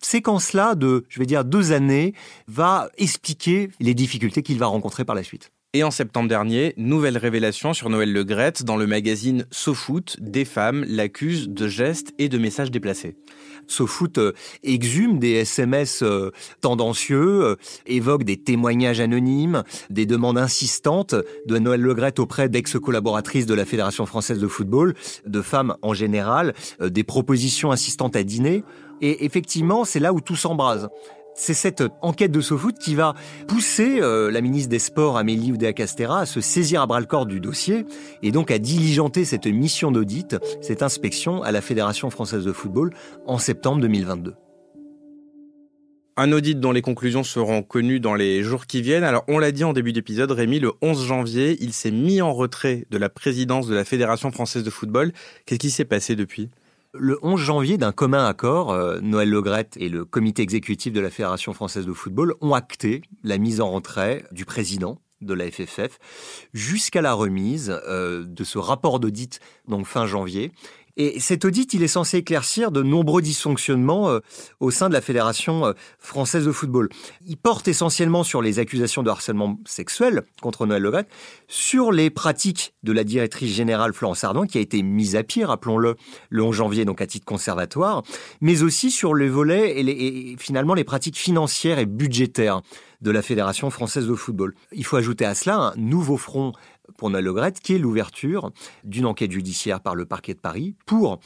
séquence-là 0.00 0.74
de, 0.74 1.04
je 1.08 1.18
vais 1.18 1.26
dire, 1.26 1.44
deux 1.44 1.72
années, 1.72 2.14
va 2.48 2.88
expliquer 2.96 3.70
les 3.80 3.94
difficultés 3.94 4.42
qu'il 4.42 4.58
va 4.58 4.66
rencontrer 4.66 5.04
par 5.04 5.14
la 5.14 5.22
suite. 5.22 5.52
Et 5.76 5.84
en 5.84 5.90
septembre 5.90 6.26
dernier, 6.26 6.72
nouvelle 6.78 7.18
révélation 7.18 7.74
sur 7.74 7.90
Noël 7.90 8.10
Le 8.10 8.20
Legrette 8.20 8.64
dans 8.64 8.78
le 8.78 8.86
magazine 8.86 9.44
SoFoot, 9.50 10.16
des 10.20 10.46
femmes 10.46 10.86
l'accusent 10.88 11.50
de 11.50 11.68
gestes 11.68 12.14
et 12.18 12.30
de 12.30 12.38
messages 12.38 12.70
déplacés. 12.70 13.14
SoFoot 13.66 14.16
euh, 14.16 14.32
exhume 14.62 15.18
des 15.18 15.32
SMS 15.32 16.02
euh, 16.02 16.30
tendancieux, 16.62 17.44
euh, 17.44 17.56
évoque 17.84 18.24
des 18.24 18.38
témoignages 18.38 19.00
anonymes, 19.00 19.64
des 19.90 20.06
demandes 20.06 20.38
insistantes 20.38 21.14
de 21.44 21.58
Noël 21.58 21.82
Legrette 21.82 22.20
auprès 22.20 22.48
d'ex-collaboratrices 22.48 23.44
de 23.44 23.52
la 23.52 23.66
Fédération 23.66 24.06
française 24.06 24.38
de 24.38 24.48
football, 24.48 24.94
de 25.26 25.42
femmes 25.42 25.76
en 25.82 25.92
général, 25.92 26.54
des 26.80 27.04
propositions 27.04 27.70
insistantes 27.70 28.16
à 28.16 28.22
dîner. 28.22 28.64
Et 29.02 29.26
effectivement, 29.26 29.84
c'est 29.84 30.00
là 30.00 30.14
où 30.14 30.22
tout 30.22 30.36
s'embrase. 30.36 30.88
C'est 31.38 31.52
cette 31.52 31.84
enquête 32.00 32.32
de 32.32 32.40
SoFoot 32.40 32.78
qui 32.78 32.94
va 32.94 33.14
pousser 33.46 34.00
euh, 34.00 34.30
la 34.30 34.40
ministre 34.40 34.70
des 34.70 34.78
Sports, 34.78 35.18
Amélie 35.18 35.52
Oudéa-Castera, 35.52 36.20
à 36.20 36.26
se 36.26 36.40
saisir 36.40 36.80
à 36.80 36.86
bras-le-corps 36.86 37.26
du 37.26 37.40
dossier 37.40 37.84
et 38.22 38.32
donc 38.32 38.50
à 38.50 38.58
diligenter 38.58 39.26
cette 39.26 39.46
mission 39.46 39.92
d'audit, 39.92 40.36
cette 40.62 40.82
inspection 40.82 41.42
à 41.42 41.52
la 41.52 41.60
Fédération 41.60 42.08
française 42.08 42.42
de 42.42 42.52
football 42.52 42.94
en 43.26 43.36
septembre 43.36 43.82
2022. 43.82 44.32
Un 46.16 46.32
audit 46.32 46.58
dont 46.58 46.72
les 46.72 46.80
conclusions 46.80 47.22
seront 47.22 47.62
connues 47.62 48.00
dans 48.00 48.14
les 48.14 48.42
jours 48.42 48.64
qui 48.64 48.80
viennent. 48.80 49.04
Alors, 49.04 49.24
on 49.28 49.38
l'a 49.38 49.52
dit 49.52 49.64
en 49.64 49.74
début 49.74 49.92
d'épisode, 49.92 50.30
Rémi, 50.30 50.58
le 50.58 50.72
11 50.80 51.04
janvier, 51.04 51.58
il 51.60 51.74
s'est 51.74 51.90
mis 51.90 52.22
en 52.22 52.32
retrait 52.32 52.86
de 52.90 52.96
la 52.96 53.10
présidence 53.10 53.66
de 53.66 53.74
la 53.74 53.84
Fédération 53.84 54.32
française 54.32 54.64
de 54.64 54.70
football. 54.70 55.12
Qu'est-ce 55.44 55.60
qui 55.60 55.70
s'est 55.70 55.84
passé 55.84 56.16
depuis? 56.16 56.48
Le 56.98 57.18
11 57.22 57.40
janvier, 57.40 57.78
d'un 57.78 57.92
commun 57.92 58.26
accord, 58.26 58.70
euh, 58.70 59.00
Noël 59.00 59.30
Legrette 59.30 59.76
et 59.78 59.88
le 59.88 60.04
comité 60.04 60.42
exécutif 60.42 60.92
de 60.92 61.00
la 61.00 61.10
Fédération 61.10 61.52
française 61.52 61.86
de 61.86 61.92
football 61.92 62.34
ont 62.40 62.54
acté 62.54 63.02
la 63.22 63.38
mise 63.38 63.60
en 63.60 63.70
retrait 63.70 64.24
du 64.32 64.44
président 64.44 65.00
de 65.20 65.34
la 65.34 65.50
FFF 65.50 65.98
jusqu'à 66.52 67.00
la 67.00 67.14
remise 67.14 67.80
euh, 67.88 68.24
de 68.26 68.44
ce 68.44 68.58
rapport 68.58 69.00
d'audit 69.00 69.40
donc 69.66 69.86
fin 69.86 70.06
janvier 70.06 70.52
et 70.96 71.20
cet 71.20 71.44
audit, 71.44 71.74
il 71.74 71.82
est 71.82 71.88
censé 71.88 72.18
éclaircir 72.18 72.70
de 72.70 72.82
nombreux 72.82 73.20
dysfonctionnements 73.20 74.08
euh, 74.08 74.20
au 74.60 74.70
sein 74.70 74.88
de 74.88 74.94
la 74.94 75.02
Fédération 75.02 75.66
euh, 75.66 75.72
française 75.98 76.46
de 76.46 76.52
football. 76.52 76.88
Il 77.26 77.36
porte 77.36 77.68
essentiellement 77.68 78.24
sur 78.24 78.40
les 78.40 78.58
accusations 78.58 79.02
de 79.02 79.10
harcèlement 79.10 79.58
sexuel 79.66 80.22
contre 80.40 80.64
Noël 80.64 80.82
Legrette, 80.82 81.08
sur 81.48 81.92
les 81.92 82.08
pratiques 82.08 82.74
de 82.82 82.92
la 82.92 83.04
directrice 83.04 83.54
générale 83.54 83.92
Florence 83.92 84.24
Ardouin, 84.24 84.46
qui 84.46 84.56
a 84.56 84.60
été 84.62 84.82
mise 84.82 85.16
à 85.16 85.22
pied, 85.22 85.44
rappelons-le, 85.44 85.96
le 86.30 86.42
11 86.42 86.54
janvier, 86.54 86.84
donc 86.86 87.02
à 87.02 87.06
titre 87.06 87.26
conservatoire, 87.26 88.02
mais 88.40 88.62
aussi 88.62 88.90
sur 88.90 89.12
le 89.12 89.28
volet 89.28 89.78
et, 89.78 90.32
et 90.32 90.36
finalement 90.38 90.74
les 90.74 90.84
pratiques 90.84 91.18
financières 91.18 91.78
et 91.78 91.86
budgétaires 91.86 92.62
de 93.02 93.10
la 93.10 93.22
Fédération 93.22 93.70
française 93.70 94.06
de 94.06 94.14
football. 94.14 94.54
Il 94.72 94.84
faut 94.84 94.96
ajouter 94.96 95.24
à 95.24 95.34
cela 95.34 95.56
un 95.56 95.74
nouveau 95.76 96.16
front 96.16 96.52
pour 96.96 97.10
Noël 97.10 97.24
Legrette, 97.24 97.60
qui 97.60 97.74
est 97.74 97.78
l'ouverture 97.78 98.50
d'une 98.84 99.06
enquête 99.06 99.32
judiciaire 99.32 99.80
par 99.80 99.94
le 99.94 100.06
parquet 100.06 100.34
de 100.34 100.40
Paris 100.40 100.74
pour 100.86 101.20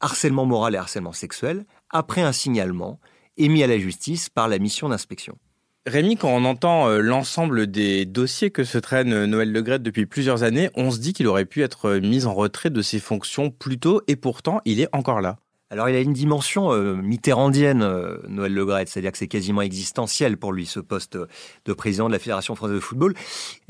harcèlement 0.00 0.46
moral 0.46 0.74
et 0.74 0.78
harcèlement 0.78 1.12
sexuel, 1.12 1.64
après 1.90 2.22
un 2.22 2.32
signalement 2.32 2.98
émis 3.36 3.62
à 3.62 3.66
la 3.66 3.78
justice 3.78 4.28
par 4.28 4.48
la 4.48 4.58
mission 4.58 4.88
d'inspection. 4.88 5.38
Rémi, 5.84 6.16
quand 6.16 6.28
on 6.28 6.44
entend 6.44 6.88
euh, 6.88 7.00
l'ensemble 7.00 7.66
des 7.66 8.06
dossiers 8.06 8.50
que 8.50 8.62
se 8.62 8.78
traîne 8.78 9.24
Noël 9.24 9.50
Legrette 9.50 9.82
depuis 9.82 10.06
plusieurs 10.06 10.44
années, 10.44 10.70
on 10.74 10.92
se 10.92 10.98
dit 10.98 11.12
qu'il 11.12 11.26
aurait 11.26 11.44
pu 11.44 11.62
être 11.62 11.94
mis 11.94 12.24
en 12.24 12.34
retrait 12.34 12.70
de 12.70 12.82
ses 12.82 13.00
fonctions 13.00 13.50
plus 13.50 13.78
tôt, 13.78 14.00
et 14.06 14.14
pourtant 14.14 14.60
il 14.64 14.80
est 14.80 14.88
encore 14.92 15.20
là. 15.20 15.38
Alors 15.72 15.88
il 15.88 15.96
a 15.96 16.00
une 16.00 16.12
dimension 16.12 16.70
euh, 16.70 16.94
mitterrandienne, 16.94 17.80
euh, 17.80 18.18
Noël 18.28 18.52
c'est-à-dire 18.86 19.10
que 19.10 19.16
c'est 19.16 19.26
quasiment 19.26 19.62
existentiel 19.62 20.36
pour 20.36 20.52
lui 20.52 20.66
ce 20.66 20.80
poste 20.80 21.16
de 21.64 21.72
président 21.72 22.08
de 22.08 22.12
la 22.12 22.18
Fédération 22.18 22.54
française 22.54 22.74
de 22.74 22.80
football. 22.80 23.14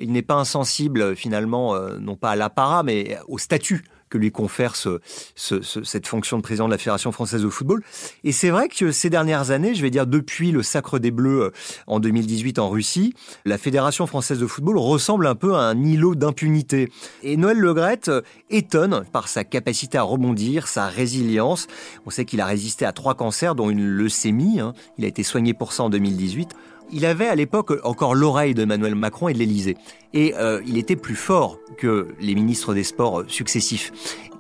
Il 0.01 0.11
n'est 0.11 0.23
pas 0.23 0.35
insensible 0.35 1.15
finalement, 1.15 1.79
non 2.01 2.17
pas 2.17 2.31
à 2.31 2.37
l'apparat, 2.37 2.83
mais 2.83 3.19
au 3.29 3.39
statut 3.39 3.85
que 4.13 4.19
lui 4.19 4.31
confère 4.31 4.77
ce, 4.77 5.01
cette 5.35 6.07
fonction 6.07 6.37
de 6.37 6.43
président 6.43 6.67
de 6.67 6.71
la 6.71 6.77
Fédération 6.77 7.13
française 7.13 7.43
de 7.43 7.49
football. 7.49 7.83
Et 8.25 8.33
c'est 8.33 8.51
vrai 8.51 8.69
que 8.69 8.93
ces 8.93 9.09
dernières 9.09 9.51
années, 9.51 9.75
je 9.75 9.81
vais 9.81 9.89
dire 9.89 10.07
depuis 10.07 10.53
le 10.53 10.63
Sacre 10.63 10.99
des 10.99 11.11
Bleus 11.11 11.45
euh, 11.45 11.51
en 11.87 11.99
2018 11.99 12.59
en 12.59 12.69
Russie, 12.69 13.15
la 13.47 13.57
Fédération 13.57 14.07
française 14.07 14.39
de 14.39 14.47
football 14.47 14.77
ressemble 14.77 15.27
un 15.27 15.35
peu 15.35 15.55
à 15.55 15.61
un 15.61 15.83
îlot 15.83 16.15
d'impunité. 16.15 16.91
Et 17.23 17.39
Noël 17.39 17.57
Legrette 17.57 18.09
euh, 18.09 18.21
étonne 18.51 19.05
par 19.13 19.29
sa 19.29 19.45
capacité 19.45 19.97
à 19.97 20.03
rebondir, 20.03 20.69
sa 20.69 20.89
résilience. 20.89 21.69
On 22.05 22.11
sait 22.11 22.27
qu'il 22.27 22.43
a 22.43 22.47
résisté 22.47 22.85
à 22.85 22.93
trois 22.93 23.15
cancers, 23.15 23.55
dont 23.55 23.71
une 23.71 23.87
leucémie. 23.87 24.61
Hein. 24.61 24.75
Il 24.99 25.07
a 25.07 25.09
été 25.09 25.23
soigné 25.23 25.55
pour 25.55 25.73
ça 25.73 25.85
en 25.85 25.91
2018 25.91 26.51
il 26.93 27.07
avait 27.07 27.27
à 27.27 27.35
l'époque 27.35 27.73
encore 27.85 28.15
l'oreille 28.15 28.55
d'Emmanuel 28.55 28.95
Macron 28.95 29.29
et 29.29 29.33
de 29.33 29.39
l'Élysée. 29.39 29.77
Et 30.13 30.35
euh, 30.37 30.61
il 30.67 30.77
était 30.77 30.97
plus 30.97 31.17
fort 31.17 31.59
que 31.79 32.09
les 32.21 32.35
ministres 32.35 32.75
des 32.75 32.85
Sports 32.85 33.21
euh, 33.21 33.25
successifs. 33.29 33.93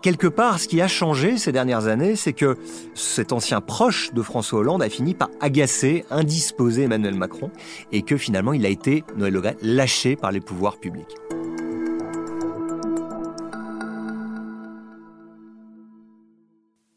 Quelque 0.02 0.26
part, 0.26 0.58
ce 0.58 0.68
qui 0.68 0.80
a 0.80 0.88
changé 0.88 1.38
ces 1.38 1.52
dernières 1.52 1.86
années, 1.86 2.16
c'est 2.16 2.32
que 2.32 2.58
cet 2.94 3.32
ancien 3.32 3.60
proche 3.60 4.12
de 4.12 4.20
François 4.20 4.60
Hollande 4.60 4.82
a 4.82 4.90
fini 4.90 5.14
par 5.14 5.30
agacer, 5.40 6.04
indisposer 6.10 6.82
Emmanuel 6.82 7.14
Macron, 7.14 7.50
et 7.92 8.02
que 8.02 8.16
finalement 8.16 8.52
il 8.52 8.66
a 8.66 8.68
été, 8.68 9.04
Noël 9.16 9.32
Legrette, 9.32 9.58
lâché 9.62 10.16
par 10.16 10.32
les 10.32 10.40
pouvoirs 10.40 10.78
publics. 10.78 11.06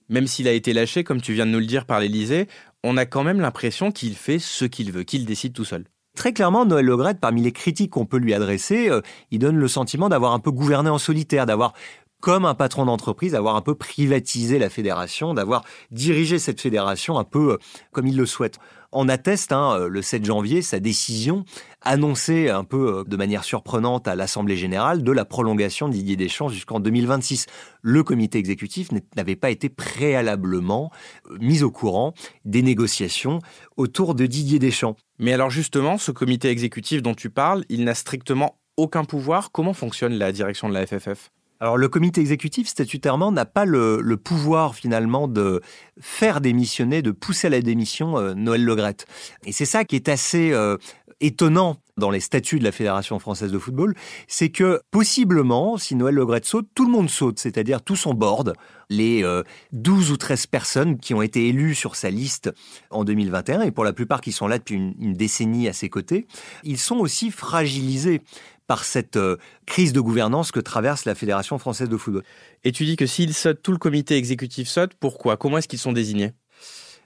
Même 0.10 0.28
s'il 0.28 0.48
a 0.48 0.52
été 0.52 0.74
lâché, 0.74 1.04
comme 1.04 1.22
tu 1.22 1.34
viens 1.34 1.46
de 1.46 1.52
nous 1.52 1.60
le 1.60 1.66
dire, 1.66 1.86
par 1.86 2.00
l'Élysée, 2.00 2.48
on 2.86 2.98
a 2.98 3.06
quand 3.06 3.24
même 3.24 3.42
l'impression 3.42 3.92
qu'il 3.92 4.16
fait 4.16 4.40
ce 4.40 4.64
qu'il 4.64 4.92
veut, 4.92 5.04
qu'il 5.04 5.26
décide 5.26 5.54
tout 5.54 5.66
seul. 5.66 5.86
Très 6.16 6.32
clairement, 6.32 6.66
Noël 6.66 6.86
Legrette, 6.86 7.20
parmi 7.20 7.42
les 7.42 7.52
critiques 7.52 7.92
qu'on 7.92 8.06
peut 8.06 8.18
lui 8.18 8.34
adresser, 8.34 8.90
euh, 8.90 9.02
il 9.32 9.40
donne 9.40 9.58
le 9.58 9.68
sentiment 9.68 10.08
d'avoir 10.08 10.34
un 10.34 10.40
peu 10.40 10.52
gouverné 10.52 10.90
en 10.90 10.98
solitaire, 10.98 11.46
d'avoir 11.46 11.74
comme 12.22 12.46
un 12.46 12.56
patron 12.56 12.86
d'entreprise, 12.86 13.34
d'avoir 13.34 13.56
un 13.56 13.62
peu 13.62 13.76
privatisé 13.76 14.58
la 14.58 14.70
fédération, 14.70 15.34
d'avoir 15.34 15.64
dirigé 15.92 16.40
cette 16.40 16.62
fédération 16.62 17.18
un 17.18 17.24
peu 17.24 17.54
euh, 17.54 17.58
comme 17.92 18.08
il 18.08 18.16
le 18.16 18.26
souhaite. 18.26 18.60
On 18.98 19.10
atteste 19.10 19.52
hein, 19.52 19.78
euh, 19.78 19.88
le 19.90 20.02
7 20.02 20.24
janvier 20.24 20.62
sa 20.62 20.80
décision 20.80 21.44
annoncée 21.82 22.50
un 22.50 22.64
peu 22.64 23.00
euh, 23.00 23.04
de 23.04 23.18
manière 23.18 23.44
surprenante 23.44 24.08
à 24.08 24.16
l'Assemblée 24.16 24.56
générale 24.56 25.04
de 25.04 25.12
la 25.12 25.26
prolongation 25.26 25.90
Didier 25.90 26.16
Deschamps 26.16 26.48
jusqu'en 26.48 26.80
2026. 26.80 27.46
Le 27.82 28.04
comité 28.04 28.38
exécutif 28.38 28.88
n'avait 29.18 29.36
pas 29.36 29.50
été 29.50 29.68
préalablement 29.68 30.92
euh, 31.30 31.38
mis 31.42 31.62
au 31.62 31.72
courant 31.72 32.14
des 32.46 32.62
négociations 32.62 33.40
autour 33.76 34.16
de 34.16 34.26
Didier 34.28 34.60
Deschamps. 34.60 34.96
Mais 35.20 35.34
alors 35.34 35.50
justement, 35.50 35.98
ce 35.98 36.12
comité 36.12 36.48
exécutif 36.48 37.02
dont 37.02 37.16
tu 37.16 37.30
parles, 37.30 37.66
il 37.68 37.84
n'a 37.84 37.96
strictement 37.96 38.62
aucun 38.78 39.04
pouvoir. 39.04 39.52
Comment 39.52 39.74
fonctionne 39.74 40.14
la 40.14 40.32
direction 40.32 40.70
de 40.70 40.74
la 40.74 40.88
FFF 40.88 41.32
alors 41.60 41.78
le 41.78 41.88
comité 41.88 42.22
exécutif 42.22 42.68
statutairement 42.68 43.32
n'a 43.32 43.46
pas 43.46 43.66
le, 43.66 44.18
pouvoir 44.18 44.76
finalement 44.76 45.28
de 45.28 45.62
faire 46.00 46.42
démissionner, 46.42 47.02
de 47.02 47.12
pousser 47.12 47.48
à 47.48 47.50
la 47.50 47.62
démission 47.62 48.18
euh, 48.18 48.34
Noël 48.34 48.64
Legrette. 48.64 49.06
Et 49.46 49.52
c'est 49.52 49.66
ça 49.66 49.86
qui 49.86 49.96
est 49.96 50.10
assez 50.10 50.52
euh, 50.52 50.78
étonnant 51.22 51.78
dans 51.98 52.10
les 52.10 52.20
statuts 52.20 52.60
de 52.60 52.64
la 52.66 52.74
Fédération 52.74 53.20
française 53.20 53.52
de 53.52 53.58
football, 53.58 53.96
c'est 54.28 54.50
que 54.50 54.82
possiblement, 54.92 55.78
si 55.78 55.96
Noël 55.96 56.16
Legrette 56.16 56.46
saute, 56.46 56.68
tout 56.76 56.86
le 56.86 56.92
monde 56.92 57.10
saute, 57.10 57.40
c'est-à-dire 57.40 57.82
tout 57.82 57.96
son 57.96 58.14
board, 58.14 58.54
les 58.90 59.24
12 59.72 60.10
euh, 60.10 60.14
ou 60.14 60.18
13 60.18 60.48
personnes 60.48 60.98
qui 60.98 61.14
ont 61.14 61.22
été 61.22 61.48
élues 61.48 61.74
sur 61.74 61.96
sa 61.96 62.10
liste 62.10 62.52
en 62.90 63.06
2021, 63.06 63.62
et 63.62 63.72
pour 63.72 63.86
la 63.86 63.94
plupart 63.94 64.20
qui 64.20 64.34
sont 64.34 64.48
là 64.48 64.58
depuis 64.58 64.76
une 64.76 65.14
décennie 65.14 65.70
à 65.70 65.74
ses 65.74 65.90
côtés, 65.90 66.28
ils 66.64 66.78
sont 66.78 66.98
aussi 66.98 67.32
fragilisés 67.32 68.22
par 68.68 68.84
cette 68.84 69.18
euh, 69.18 69.38
crise 69.66 69.94
de 69.94 70.00
gouvernance 70.00 70.52
que 70.52 70.60
traverse 70.60 71.06
la 71.06 71.16
Fédération 71.16 71.58
française 71.58 71.90
de 71.90 71.98
football. 71.98 72.24
Et 72.64 72.72
tu 72.72 72.86
dis 72.86 72.96
que 72.96 73.06
s'ils 73.06 73.34
sautent, 73.34 73.62
tout 73.62 73.72
le 73.72 73.78
comité 73.78 74.16
exécutif 74.16 74.68
saute, 74.68 74.94
pourquoi? 75.00 75.38
Comment 75.38 75.58
est-ce 75.58 75.68
qu'ils 75.68 75.80
sont 75.80 75.94
désignés? 75.94 76.34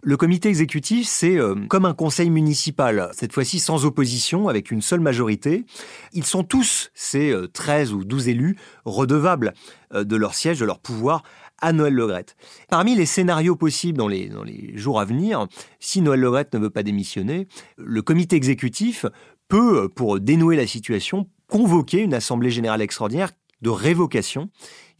Le 0.01 0.15
comité 0.15 0.47
exécutif, 0.47 1.07
c'est 1.07 1.37
euh, 1.37 1.55
comme 1.67 1.83
un 1.83 1.93
conseil 1.93 2.29
municipal, 2.29 3.09
cette 3.11 3.33
fois-ci 3.33 3.59
sans 3.59 3.83
opposition, 3.83 4.47
avec 4.47 4.71
une 4.71 4.81
seule 4.81 5.01
majorité. 5.01 5.65
Ils 6.13 6.23
sont 6.23 6.43
tous, 6.43 6.89
ces 6.93 7.35
13 7.53 7.91
euh, 7.91 7.95
ou 7.95 8.05
12 8.05 8.29
élus, 8.29 8.57
redevables 8.85 9.53
de 9.93 10.15
leur 10.15 10.35
siège, 10.35 10.59
de 10.59 10.65
leur 10.65 10.79
pouvoir 10.79 11.23
à 11.61 11.73
Noël 11.73 11.93
Legrette. 11.93 12.37
Parmi 12.69 12.95
les 12.95 13.05
scénarios 13.05 13.57
possibles 13.57 13.97
dans 13.97 14.07
les, 14.07 14.29
dans 14.29 14.43
les 14.43 14.77
jours 14.77 15.01
à 15.01 15.05
venir, 15.05 15.47
si 15.81 16.01
Noël 16.01 16.21
Legrette 16.21 16.53
ne 16.53 16.59
veut 16.59 16.69
pas 16.69 16.83
démissionner, 16.83 17.47
le 17.77 18.01
comité 18.01 18.37
exécutif 18.37 19.05
peut, 19.49 19.89
pour 19.89 20.19
dénouer 20.19 20.55
la 20.55 20.67
situation, 20.67 21.27
convoquer 21.49 21.99
une 21.99 22.13
assemblée 22.13 22.51
générale 22.51 22.81
extraordinaire 22.81 23.31
de 23.61 23.69
révocation 23.69 24.49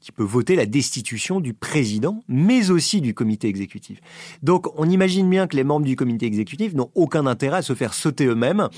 qui 0.01 0.12
peut 0.12 0.24
voter 0.24 0.56
la 0.56 0.65
destitution 0.65 1.39
du 1.39 1.53
président, 1.53 2.24
mais 2.27 2.72
aussi 2.72 3.01
du 3.01 3.13
comité 3.13 3.48
exécutif. 3.48 4.00
Donc 4.44 4.68
on 4.77 4.89
imagine 4.89 5.29
bien 5.29 5.48
que 5.48 5.56
les 5.56 5.63
membres 5.63 5.86
du 5.86 5.96
comité 5.96 6.25
exécutif 6.25 6.74
n'ont 6.74 6.91
aucun 6.96 7.25
intérêt 7.25 7.58
à 7.58 7.62
se 7.62 7.75
faire 7.75 7.94
sauter 7.94 8.25
eux-mêmes 8.25 8.70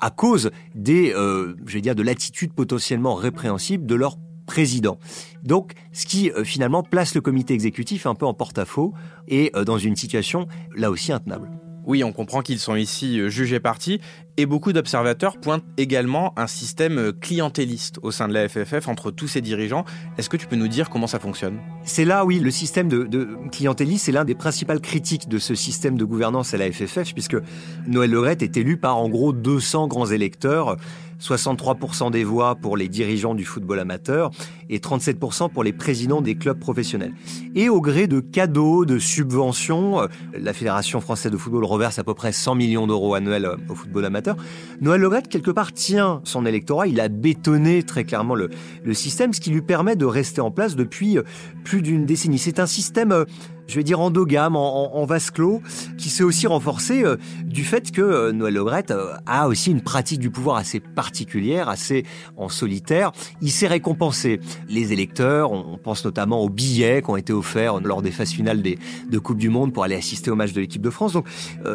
à 0.00 0.10
cause 0.10 0.50
des, 0.74 1.12
euh, 1.14 1.56
je 1.66 1.74
vais 1.74 1.80
dire, 1.80 1.94
de 1.94 2.02
l'attitude 2.02 2.52
potentiellement 2.52 3.14
répréhensible 3.14 3.86
de 3.86 3.94
leur 3.94 4.16
président. 4.46 4.98
Donc, 5.42 5.72
ce 5.92 6.06
qui 6.06 6.30
euh, 6.30 6.44
finalement 6.44 6.82
place 6.82 7.14
le 7.14 7.20
comité 7.20 7.54
exécutif 7.54 8.06
un 8.06 8.14
peu 8.14 8.26
en 8.26 8.34
porte-à-faux 8.34 8.94
et 9.26 9.50
euh, 9.56 9.64
dans 9.64 9.78
une 9.78 9.96
situation 9.96 10.46
là 10.74 10.90
aussi 10.90 11.12
intenable. 11.12 11.50
Oui, 11.88 12.04
on 12.04 12.12
comprend 12.12 12.42
qu'ils 12.42 12.58
sont 12.58 12.76
ici 12.76 13.18
euh, 13.18 13.30
jugés 13.30 13.60
partis, 13.60 13.98
et 14.36 14.44
beaucoup 14.44 14.74
d'observateurs 14.74 15.38
pointent 15.38 15.64
également 15.78 16.38
un 16.38 16.46
système 16.46 16.98
euh, 16.98 17.12
clientéliste 17.12 17.98
au 18.02 18.10
sein 18.10 18.28
de 18.28 18.34
la 18.34 18.46
FFF 18.46 18.88
entre 18.88 19.10
tous 19.10 19.26
ces 19.26 19.40
dirigeants. 19.40 19.86
Est-ce 20.18 20.28
que 20.28 20.36
tu 20.36 20.46
peux 20.46 20.56
nous 20.56 20.68
dire 20.68 20.90
comment 20.90 21.06
ça 21.06 21.18
fonctionne? 21.18 21.60
C'est 21.84 22.04
là, 22.04 22.26
oui, 22.26 22.40
le 22.40 22.50
système 22.50 22.88
de, 22.88 23.04
de 23.04 23.30
clientéliste, 23.50 24.04
c'est 24.04 24.12
l'un 24.12 24.26
des 24.26 24.34
principales 24.34 24.82
critiques 24.82 25.30
de 25.30 25.38
ce 25.38 25.54
système 25.54 25.96
de 25.96 26.04
gouvernance 26.04 26.52
à 26.52 26.58
la 26.58 26.70
FFF, 26.70 27.14
puisque 27.14 27.38
Noël 27.86 28.10
Legrette 28.10 28.42
est 28.42 28.58
élu 28.58 28.76
par 28.76 28.98
en 28.98 29.08
gros 29.08 29.32
200 29.32 29.88
grands 29.88 30.10
électeurs 30.10 30.76
63% 31.20 32.10
des 32.10 32.24
voix 32.24 32.54
pour 32.54 32.76
les 32.76 32.88
dirigeants 32.88 33.34
du 33.34 33.44
football 33.44 33.80
amateur 33.80 34.30
et 34.70 34.78
37% 34.78 35.50
pour 35.50 35.64
les 35.64 35.72
présidents 35.72 36.20
des 36.20 36.34
clubs 36.34 36.58
professionnels. 36.58 37.12
Et 37.54 37.68
au 37.68 37.80
gré 37.80 38.06
de 38.06 38.20
cadeaux, 38.20 38.84
de 38.84 38.98
subventions, 38.98 40.02
euh, 40.02 40.06
la 40.38 40.52
Fédération 40.52 41.00
française 41.00 41.32
de 41.32 41.36
football 41.36 41.64
reverse 41.64 41.98
à 41.98 42.04
peu 42.04 42.14
près 42.14 42.32
100 42.32 42.54
millions 42.54 42.86
d'euros 42.86 43.14
annuels 43.14 43.46
euh, 43.46 43.56
au 43.68 43.74
football 43.74 44.04
amateur. 44.04 44.36
Noël 44.80 45.00
Legrette, 45.00 45.28
quelque 45.28 45.50
part, 45.50 45.72
tient 45.72 46.20
son 46.24 46.46
électorat. 46.46 46.86
Il 46.86 47.00
a 47.00 47.08
bétonné 47.08 47.82
très 47.82 48.04
clairement 48.04 48.34
le, 48.34 48.50
le 48.84 48.94
système, 48.94 49.32
ce 49.32 49.40
qui 49.40 49.50
lui 49.50 49.62
permet 49.62 49.96
de 49.96 50.06
rester 50.06 50.40
en 50.40 50.50
place 50.50 50.76
depuis 50.76 51.18
euh, 51.18 51.22
plus 51.64 51.82
d'une 51.82 52.06
décennie. 52.06 52.38
C'est 52.38 52.60
un 52.60 52.66
système 52.66 53.24
je 53.68 53.74
vais 53.74 53.84
dire 53.84 54.00
endogame, 54.00 54.56
en, 54.56 54.96
en, 54.96 55.04
vase 55.04 55.30
clos, 55.30 55.62
qui 55.98 56.08
s'est 56.08 56.24
aussi 56.24 56.46
renforcé 56.46 57.04
euh, 57.04 57.16
du 57.44 57.64
fait 57.64 57.92
que 57.92 58.00
euh, 58.00 58.32
Noël 58.32 58.54
Legrette 58.54 58.90
euh, 58.90 59.14
a 59.26 59.46
aussi 59.46 59.70
une 59.70 59.82
pratique 59.82 60.20
du 60.20 60.30
pouvoir 60.30 60.56
assez 60.56 60.80
particulière, 60.80 61.68
assez 61.68 62.04
en 62.36 62.48
solitaire. 62.48 63.12
Il 63.42 63.50
s'est 63.50 63.66
récompensé 63.66 64.40
les 64.68 64.92
électeurs, 64.92 65.52
on 65.52 65.76
pense 65.76 66.04
notamment 66.04 66.42
aux 66.42 66.48
billets 66.48 67.02
qui 67.02 67.10
ont 67.10 67.16
été 67.16 67.32
offerts 67.32 67.80
lors 67.80 68.00
des 68.00 68.10
phases 68.10 68.30
finales 68.30 68.62
des, 68.62 68.78
de 69.10 69.18
Coupe 69.18 69.38
du 69.38 69.50
Monde 69.50 69.72
pour 69.72 69.84
aller 69.84 69.96
assister 69.96 70.30
au 70.30 70.34
match 70.34 70.52
de 70.52 70.60
l'équipe 70.60 70.82
de 70.82 70.90
France. 70.90 71.12
Donc 71.12 71.26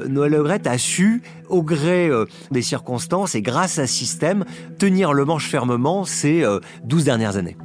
Noël 0.09 0.31
Legrette 0.31 0.65
a 0.65 0.77
su, 0.77 1.21
au 1.49 1.61
gré 1.61 2.09
des 2.51 2.61
circonstances 2.61 3.35
et 3.35 3.41
grâce 3.41 3.77
à 3.77 3.85
ce 3.85 3.93
système, 3.93 4.45
tenir 4.79 5.13
le 5.13 5.25
manche 5.25 5.47
fermement 5.47 6.05
ces 6.05 6.43
12 6.83 7.03
dernières 7.03 7.37
années. 7.37 7.57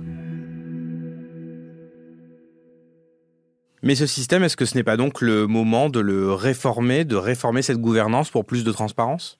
Mais 3.89 3.95
ce 3.95 4.07
système, 4.07 4.45
est-ce 4.45 4.59
que 4.59 4.67
ce 4.67 4.75
n'est 4.75 4.85
pas 4.85 4.99
donc 4.99 5.23
le 5.23 5.47
moment 5.47 5.89
de 5.89 5.99
le 5.99 6.35
réformer, 6.35 7.07
de 7.07 7.17
réformer 7.17 7.63
cette 7.63 7.79
gouvernance 7.79 8.29
pour 8.29 8.45
plus 8.45 8.63
de 8.63 8.71
transparence? 8.71 9.39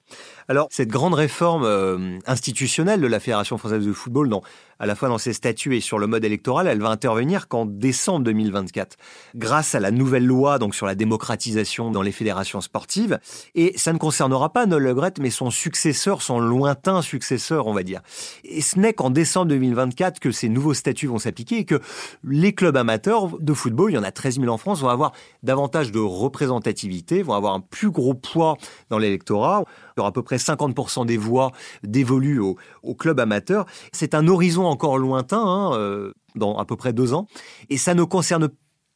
Alors, 0.49 0.67
cette 0.71 0.89
grande 0.89 1.13
réforme 1.13 1.63
euh, 1.63 2.17
institutionnelle 2.25 3.01
de 3.01 3.05
la 3.05 3.19
Fédération 3.19 3.59
française 3.59 3.85
de 3.85 3.93
football, 3.93 4.29
dans 4.29 4.41
à 4.79 4.85
la 4.85 4.95
fois 4.95 5.09
dans 5.09 5.17
ses 5.17 5.33
statuts 5.33 5.75
et 5.75 5.81
sur 5.81 5.99
le 5.99 6.07
mode 6.07 6.23
électoral, 6.23 6.67
elle 6.67 6.79
va 6.79 6.87
intervenir 6.87 7.49
qu'en 7.49 7.65
décembre 7.65 8.23
2024, 8.23 8.95
grâce 9.35 9.75
à 9.75 9.79
la 9.81 9.91
nouvelle 9.91 10.25
loi 10.25 10.57
donc 10.57 10.73
sur 10.73 10.85
la 10.85 10.95
démocratisation 10.95 11.91
dans 11.91 12.01
les 12.01 12.13
fédérations 12.13 12.61
sportives. 12.61 13.19
Et 13.55 13.77
ça 13.77 13.91
ne 13.91 13.97
concernera 13.97 14.53
pas 14.53 14.65
Noël 14.65 14.83
Le 14.83 15.11
mais 15.19 15.29
son 15.29 15.51
successeur, 15.51 16.21
son 16.21 16.39
lointain 16.39 17.01
successeur, 17.01 17.67
on 17.67 17.73
va 17.73 17.83
dire. 17.83 18.01
Et 18.45 18.61
ce 18.61 18.79
n'est 18.79 18.93
qu'en 18.93 19.09
décembre 19.09 19.47
2024 19.47 20.19
que 20.19 20.31
ces 20.31 20.47
nouveaux 20.47 20.73
statuts 20.73 21.07
vont 21.07 21.19
s'appliquer 21.19 21.57
et 21.57 21.65
que 21.65 21.81
les 22.23 22.53
clubs 22.53 22.77
amateurs 22.77 23.37
de 23.37 23.53
football, 23.53 23.91
il 23.91 23.95
y 23.95 23.97
en 23.97 24.03
a 24.03 24.11
13 24.11 24.39
000 24.39 24.47
en 24.47 24.57
France, 24.57 24.81
vont 24.81 24.89
avoir 24.89 25.11
davantage 25.43 25.91
de 25.91 25.99
représentativité, 25.99 27.21
vont 27.21 27.33
avoir 27.33 27.53
un 27.53 27.59
plus 27.59 27.91
gros 27.91 28.13
poids 28.13 28.55
dans 28.89 28.97
l'électorat. 28.97 29.65
À 30.05 30.11
peu 30.11 30.23
près 30.23 30.37
50% 30.37 31.05
des 31.05 31.17
voix 31.17 31.51
dévolues 31.83 32.39
aux, 32.39 32.57
au 32.83 32.95
clubs 32.95 33.19
amateurs. 33.19 33.65
C'est 33.91 34.13
un 34.13 34.27
horizon 34.27 34.65
encore 34.65 34.97
lointain, 34.97 35.41
hein, 35.41 35.73
euh, 35.73 36.11
dans 36.35 36.57
à 36.57 36.65
peu 36.65 36.75
près 36.75 36.93
deux 36.93 37.13
ans, 37.13 37.27
et 37.69 37.77
ça 37.77 37.93
ne 37.93 38.03
concerne 38.03 38.49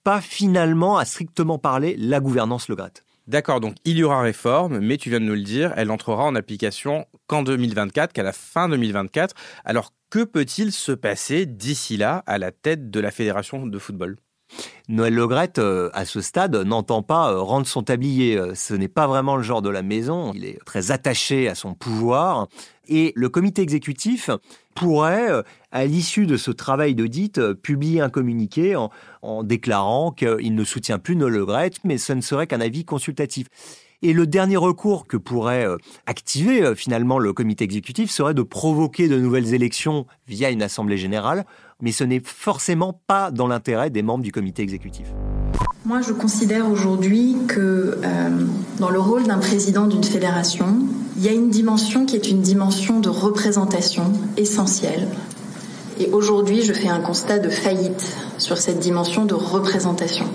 pas 0.03 0.21
finalement, 0.21 0.97
à 0.97 1.05
strictement 1.05 1.57
parler, 1.57 1.95
la 1.97 2.19
gouvernance 2.19 2.67
Le. 2.67 2.75
D'accord, 3.25 3.61
donc 3.61 3.75
il 3.85 3.97
y 3.97 4.03
aura 4.03 4.21
réforme, 4.21 4.79
mais 4.79 4.97
tu 4.97 5.09
viens 5.09 5.21
de 5.21 5.25
nous 5.25 5.33
le 5.33 5.43
dire, 5.43 5.73
elle 5.77 5.91
entrera 5.91 6.25
en 6.25 6.35
application 6.35 7.05
qu'en 7.27 7.41
2024, 7.41 8.11
qu'à 8.11 8.23
la 8.23 8.33
fin 8.33 8.67
2024. 8.67 9.33
Alors 9.63 9.93
que 10.09 10.25
peut-il 10.25 10.73
se 10.73 10.91
passer 10.91 11.45
d'ici 11.45 11.95
là 11.95 12.23
à 12.25 12.37
la 12.37 12.51
tête 12.51 12.91
de 12.91 12.99
la 12.99 13.11
fédération 13.11 13.65
de 13.65 13.79
football? 13.79 14.17
Noël 14.89 15.13
Legrette, 15.13 15.59
euh, 15.59 15.89
à 15.93 16.05
ce 16.05 16.19
stade, 16.19 16.55
n'entend 16.55 17.01
pas 17.01 17.31
euh, 17.31 17.39
rendre 17.39 17.65
son 17.65 17.83
tablier. 17.83 18.37
Euh, 18.37 18.53
ce 18.53 18.73
n'est 18.73 18.89
pas 18.89 19.07
vraiment 19.07 19.37
le 19.37 19.43
genre 19.43 19.61
de 19.61 19.69
la 19.69 19.81
maison. 19.81 20.31
Il 20.35 20.45
est 20.45 20.59
très 20.65 20.91
attaché 20.91 21.47
à 21.47 21.55
son 21.55 21.73
pouvoir. 21.73 22.47
Et 22.89 23.13
le 23.15 23.29
comité 23.29 23.61
exécutif 23.61 24.29
pourrait, 24.75 25.29
à 25.71 25.85
l'issue 25.85 26.25
de 26.25 26.35
ce 26.35 26.51
travail 26.51 26.95
d'audit, 26.95 27.39
publier 27.53 28.01
un 28.01 28.09
communiqué 28.09 28.75
en, 28.75 29.43
déclarant 29.43 30.11
qu'il 30.11 30.53
ne 30.53 30.63
soutient 30.65 30.99
plus 30.99 31.15
Noël 31.15 31.33
Legrette, 31.33 31.77
mais 31.85 31.97
ce 31.97 32.11
ne 32.11 32.19
serait 32.19 32.45
qu'un 32.45 32.59
avis 32.59 32.83
consultatif. 32.83 33.47
Et 34.05 34.11
le 34.11 34.27
dernier 34.27 34.57
recours 34.57 35.07
que 35.07 35.17
pourrait 35.17 35.65
activer 36.05 36.75
finalement 36.75 37.19
le 37.19 37.31
comité 37.31 37.63
exécutif 37.63 38.11
serait 38.11 38.33
de 38.33 38.41
provoquer 38.41 39.07
de 39.07 39.17
nouvelles 39.17 39.53
élections 39.53 40.05
via 40.27 40.51
une 40.51 40.61
assemblée 40.61 40.97
générale 40.97 41.45
mais 41.83 41.91
ce 41.91 42.05
n'est 42.05 42.21
forcément 42.23 42.99
pas 43.07 43.29
dans 43.29 43.45
l'intérêt 43.45 43.89
des 43.89 44.01
membres 44.01 44.23
du 44.23 44.31
comité 44.31 44.63
exécutif. 44.63 45.07
Moi, 45.85 46.01
je 46.01 46.13
considère 46.13 46.69
aujourd'hui 46.69 47.35
que 47.45 47.99
euh, 48.01 48.29
dans 48.79 48.89
le 48.89 48.99
rôle 48.99 49.23
d'un 49.23 49.37
président 49.37 49.85
d'une 49.85 50.03
fédération, 50.03 50.77
il 51.17 51.23
y 51.23 51.27
a 51.27 51.33
une 51.33 51.49
dimension 51.49 52.05
qui 52.05 52.15
est 52.15 52.29
une 52.29 52.41
dimension 52.41 53.01
de 53.01 53.09
représentation 53.09 54.13
essentielle. 54.37 55.09
Et 55.99 56.09
aujourd'hui, 56.11 56.61
je 56.61 56.71
fais 56.71 56.87
un 56.87 57.01
constat 57.01 57.39
de 57.39 57.49
faillite 57.49 58.15
sur 58.37 58.57
cette 58.57 58.79
dimension 58.79 59.25
de 59.25 59.33
représentation. 59.33 60.25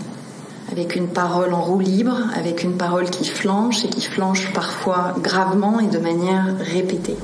Avec 0.78 0.94
une 0.94 1.08
parole 1.08 1.54
en 1.54 1.60
roue 1.60 1.80
libre, 1.80 2.16
avec 2.36 2.62
une 2.62 2.76
parole 2.76 3.10
qui 3.10 3.24
flanche 3.24 3.84
et 3.84 3.88
qui 3.88 4.02
flanche 4.02 4.52
parfois 4.52 5.16
gravement 5.20 5.80
et 5.80 5.88
de 5.88 5.98
manière 5.98 6.56
répétée. 6.56 7.16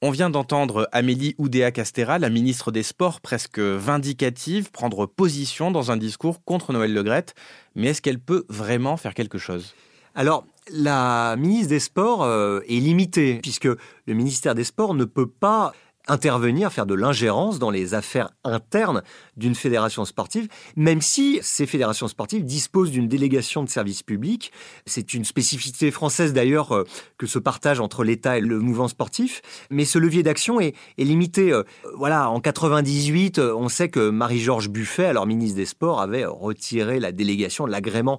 On 0.00 0.12
vient 0.12 0.30
d'entendre 0.30 0.88
Amélie 0.92 1.34
Oudéa-Castera, 1.38 2.20
la 2.20 2.30
ministre 2.30 2.70
des 2.70 2.84
Sports, 2.84 3.20
presque 3.20 3.58
vindicative, 3.58 4.70
prendre 4.70 5.06
position 5.06 5.72
dans 5.72 5.90
un 5.90 5.96
discours 5.96 6.44
contre 6.44 6.72
Noël 6.72 6.94
Legrette. 6.94 7.34
Mais 7.74 7.88
est-ce 7.88 8.00
qu'elle 8.00 8.20
peut 8.20 8.44
vraiment 8.48 8.96
faire 8.96 9.14
quelque 9.14 9.38
chose? 9.38 9.74
Alors, 10.14 10.44
la 10.72 11.34
ministre 11.36 11.70
des 11.70 11.80
Sports 11.80 12.22
euh, 12.22 12.60
est 12.68 12.78
limitée, 12.78 13.40
puisque 13.42 13.64
le 13.66 14.14
ministère 14.14 14.54
des 14.54 14.62
Sports 14.62 14.94
ne 14.94 15.04
peut 15.04 15.26
pas 15.28 15.72
intervenir, 16.10 16.72
faire 16.72 16.86
de 16.86 16.94
l'ingérence 16.94 17.58
dans 17.58 17.70
les 17.70 17.94
affaires 17.94 18.30
internes 18.44 19.02
d'une 19.36 19.54
fédération 19.54 20.04
sportive, 20.04 20.48
même 20.76 21.00
si 21.00 21.38
ces 21.42 21.66
fédérations 21.66 22.08
sportives 22.08 22.44
disposent 22.44 22.90
d'une 22.90 23.08
délégation 23.08 23.62
de 23.62 23.68
service 23.68 24.02
public. 24.02 24.52
C'est 24.86 25.14
une 25.14 25.24
spécificité 25.24 25.90
française 25.90 26.32
d'ailleurs 26.32 26.74
euh, 26.74 26.84
que 27.16 27.26
se 27.26 27.38
partage 27.38 27.80
entre 27.80 28.04
l'État 28.04 28.38
et 28.38 28.40
le 28.40 28.58
mouvement 28.58 28.88
sportif, 28.88 29.40
mais 29.70 29.84
ce 29.84 29.98
levier 29.98 30.22
d'action 30.22 30.60
est, 30.60 30.74
limité. 30.98 31.52
Euh, 31.52 31.62
voilà, 31.96 32.28
en 32.28 32.40
98, 32.40 33.38
euh, 33.38 33.54
on 33.54 33.68
sait 33.68 33.88
que 33.88 34.10
Marie-Georges 34.10 34.68
Buffet, 34.68 35.06
alors 35.06 35.26
ministre 35.26 35.56
des 35.56 35.66
Sports, 35.66 36.00
avait 36.00 36.24
retiré 36.24 37.00
la 37.00 37.12
délégation 37.12 37.66
de 37.66 37.70
l'agrément 37.70 38.18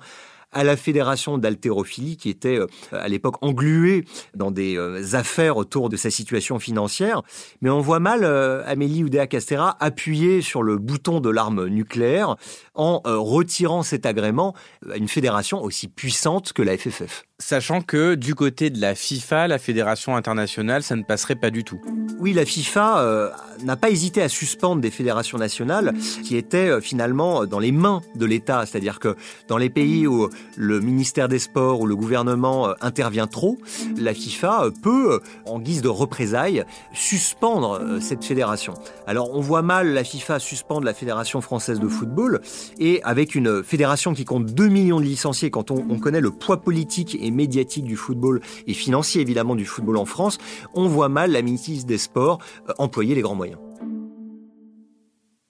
à 0.52 0.64
la 0.64 0.78
fédération 0.78 1.38
d'haltérophilie 1.38 2.18
qui 2.18 2.30
était 2.30 2.58
euh, 2.58 2.68
à 2.92 3.08
l'époque 3.08 3.36
engluée 3.42 4.06
dans 4.36 4.52
des 4.52 4.78
euh, 4.78 5.14
affaires 5.14 5.58
autour 5.58 5.90
de 5.90 5.98
sa 5.98 6.10
situation 6.10 6.60
financière. 6.60 7.22
Mais 7.62 7.70
on 7.70 7.80
voit 7.80 8.00
mal 8.00 8.24
euh, 8.24 8.64
Amélie 8.66 9.04
Oudéa-Castera 9.04 9.78
appuyer 9.80 10.42
sur 10.42 10.64
le 10.64 10.78
bouton 10.78 11.20
de 11.20 11.30
l'arme 11.30 11.68
nucléaire 11.68 12.36
en 12.76 13.02
retirant 13.06 13.84
cet 13.84 14.06
agrément 14.06 14.54
à 14.90 14.98
une 14.98 15.08
fédération 15.08 15.62
aussi 15.62 15.88
puissante 15.88 16.54
que 16.54 16.62
la 16.62 16.78
FFF. 16.78 17.26
Sachant 17.42 17.82
que 17.82 18.16
du 18.16 18.36
côté 18.36 18.70
de 18.70 18.80
la 18.80 18.96
FIFA, 18.96 19.48
la 19.48 19.58
fédération 19.58 20.16
internationale, 20.16 20.84
ça 20.84 20.96
ne 20.96 21.04
passerait 21.04 21.36
pas 21.36 21.50
du 21.50 21.64
tout. 21.64 21.82
Oui, 22.20 22.34
la 22.34 22.46
FIFA 22.46 23.34
n'a 23.64 23.76
pas 23.76 23.90
hésité 23.90 24.22
à 24.22 24.30
suspendre 24.30 24.82
des 24.82 24.92
fédérations 24.92 25.38
nationales 25.38 25.94
qui 26.24 26.38
étaient 26.38 26.80
finalement 26.82 27.46
dans 27.46 27.60
les 27.60 27.72
mains 27.72 28.02
de 28.16 28.26
l'État. 28.26 28.66
C'est-à-dire 28.66 29.00
que 29.00 29.16
dans 29.48 29.58
les 29.58 29.70
pays 29.70 30.08
où 30.08 30.30
le 30.56 30.80
ministère 30.80 31.28
des 31.28 31.40
Sports 31.40 31.82
ou 31.82 31.88
le 31.88 31.96
gouvernement 31.96 32.70
euh, 32.70 32.74
intervient 32.82 33.28
trop, 33.28 33.58
la 33.98 34.14
FIFA 34.14 34.66
euh, 34.66 34.72
peut, 34.82 35.14
euh, 35.14 35.20
en 35.46 35.60
guise 35.60 35.82
de 35.82 35.90
représailles, 35.90 36.64
suspendre 36.94 37.82
cette 38.00 38.24
fédération. 38.24 38.74
Alors 39.08 39.36
on 39.36 39.42
voit 39.42 39.62
mal 39.62 39.94
la 39.94 40.04
FIFA 40.04 40.40
suspendre 40.40 40.86
la 40.86 40.94
Fédération 40.94 41.42
française 41.42 41.80
de 41.80 41.88
football, 41.88 42.42
et 42.80 43.02
avec 43.04 43.36
une 43.36 43.64
fédération 43.64 44.14
qui 44.14 44.26
compte 44.26 44.46
2 44.46 44.68
millions 44.68 45.00
de 45.00 45.06
licenciés, 45.06 45.50
quand 45.50 45.72
on, 45.72 46.00
connaît 46.00 46.22
le 46.22 46.32
poids 46.32 46.62
politique 46.62 47.18
et 47.20 47.31
médiatique 47.32 47.86
du 47.86 47.96
football, 47.96 48.42
et 48.68 48.74
financier 48.74 49.22
évidemment 49.22 49.56
du 49.56 49.66
football 49.66 49.98
en 49.98 50.06
France, 50.06 50.38
on 50.74 50.88
voit 50.88 51.10
mal 51.10 51.32
la 51.32 51.42
ministre 51.42 51.88
des 51.88 51.98
Sports 51.98 52.40
employer 52.78 53.16
les 53.16 53.22
grands 53.22 53.36
moyens. 53.36 53.60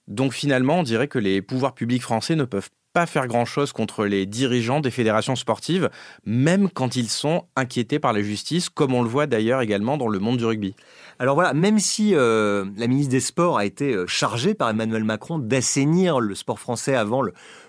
Donc 0.07 0.33
finalement, 0.33 0.79
on 0.79 0.83
dirait 0.83 1.07
que 1.07 1.19
les 1.19 1.41
pouvoirs 1.41 1.73
publics 1.73 2.01
français 2.01 2.35
ne 2.35 2.43
peuvent 2.43 2.69
pas 2.93 3.05
faire 3.05 3.27
grand-chose 3.27 3.71
contre 3.71 4.05
les 4.05 4.25
dirigeants 4.25 4.81
des 4.81 4.91
fédérations 4.91 5.35
sportives, 5.35 5.89
même 6.25 6.69
quand 6.69 6.95
ils 6.95 7.07
sont 7.07 7.45
inquiétés 7.55 7.99
par 7.99 8.11
la 8.11 8.21
justice, 8.21 8.69
comme 8.69 8.93
on 8.93 9.01
le 9.01 9.09
voit 9.09 9.27
d'ailleurs 9.27 9.61
également 9.61 9.97
dans 9.97 10.09
le 10.09 10.19
monde 10.19 10.37
du 10.37 10.45
rugby. 10.45 10.75
Alors 11.19 11.35
voilà, 11.35 11.53
même 11.53 11.79
si 11.79 12.13
euh, 12.15 12.65
la 12.75 12.87
ministre 12.87 13.11
des 13.11 13.19
Sports 13.19 13.57
a 13.57 13.65
été 13.65 13.93
euh, 13.93 14.07
chargée 14.07 14.53
par 14.53 14.69
Emmanuel 14.69 15.03
Macron 15.03 15.39
d'assainir 15.39 16.19
le 16.19 16.35
sport 16.35 16.59
français 16.59 16.95
avant 16.95 17.23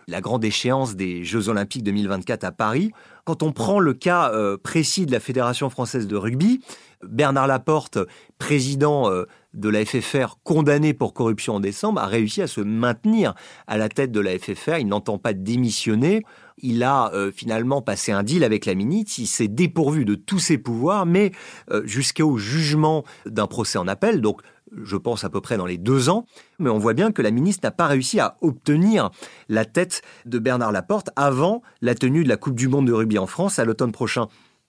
la 0.09 0.21
grande 0.21 0.45
échéance 0.45 0.97
des 0.97 1.23
Jeux 1.23 1.49
Olympiques 1.49 1.85
2024 1.85 2.45
à 2.45 2.51
Paris, 2.51 2.91
quand 3.25 3.43
on 3.43 3.53
prend 3.53 3.79
le 3.79 3.95
cas 3.95 4.33
euh, 4.33 4.57
précis 4.57 5.07
de 5.07 5.13
la 5.13 5.21
Fédération 5.21 5.71
française 5.71 6.07
de 6.07 6.17
rugby, 6.17 6.61
Bernard 7.03 7.47
Laporte, 7.47 7.99
président 8.39 9.11
de 9.55 9.69
la 9.69 9.85
FFR 9.85 10.39
condamné 10.45 10.95
pour 10.95 11.13
corruption 11.13 11.57
en 11.57 11.61
décembre 11.61 12.01
a 12.01 12.07
réussi 12.07 12.43
à 12.43 12.47
se 12.47 12.61
maintenir 12.61 13.35
à 13.67 13.77
la 13.77 13.89
tête 13.89 14.13
de 14.13 14.21
la 14.21 14.39
FFR. 14.39 14.79
Il 14.79 14.87
n'entend 14.87 15.19
pas 15.19 15.33
démissionner. 15.33 16.23
Il 16.59 16.83
a 16.83 17.13
euh, 17.13 17.31
finalement 17.33 17.83
passé 17.83 18.13
un 18.13 18.23
deal 18.23 18.45
avec 18.45 18.67
la 18.67 18.75
ministre. 18.75 19.15
Il 19.19 19.27
s'est 19.27 19.49
dépourvu 19.49 20.05
de 20.05 20.15
tous 20.15 20.39
ses 20.39 20.59
pouvoirs, 20.59 21.07
mais 21.07 21.33
euh, 21.71 21.83
jusqu'au 21.85 22.37
jugement 22.39 23.05
d'un 23.27 23.47
procès 23.47 23.79
en 23.79 23.89
appel, 23.89 24.21
donc 24.21 24.41
je 24.83 24.97
pense 24.97 25.25
à 25.25 25.31
peu 25.31 25.41
près 25.41 25.57
dans 25.57 25.67
les 25.67 25.79
deux 25.79 26.09
ans, 26.09 26.27
mais 26.59 26.71
on 26.71 26.79
voit 26.79 26.95
bien 26.95 27.13
que 27.13 27.23
la 27.23 27.31
ministre 27.31 27.61
n'a 27.65 27.71
pas 27.71 27.87
réussi 27.87 28.21
à 28.21 28.37
obtenir 28.41 29.11
la 29.49 29.65
tête 29.65 30.03
de 30.27 30.39
Bernard 30.39 30.73
Laporte 30.73 31.11
avant 31.17 31.63
la 31.81 31.95
tenue 31.95 32.25
de 32.25 32.29
la 32.29 32.37
Coupe 32.37 32.55
du 32.55 32.69
Monde 32.69 32.87
de 32.87 32.93
rugby 32.93 33.19
en 33.19 33.27
France 33.27 33.59
à 33.59 33.65
l'automne 33.65 33.93
prochain. 33.93 34.29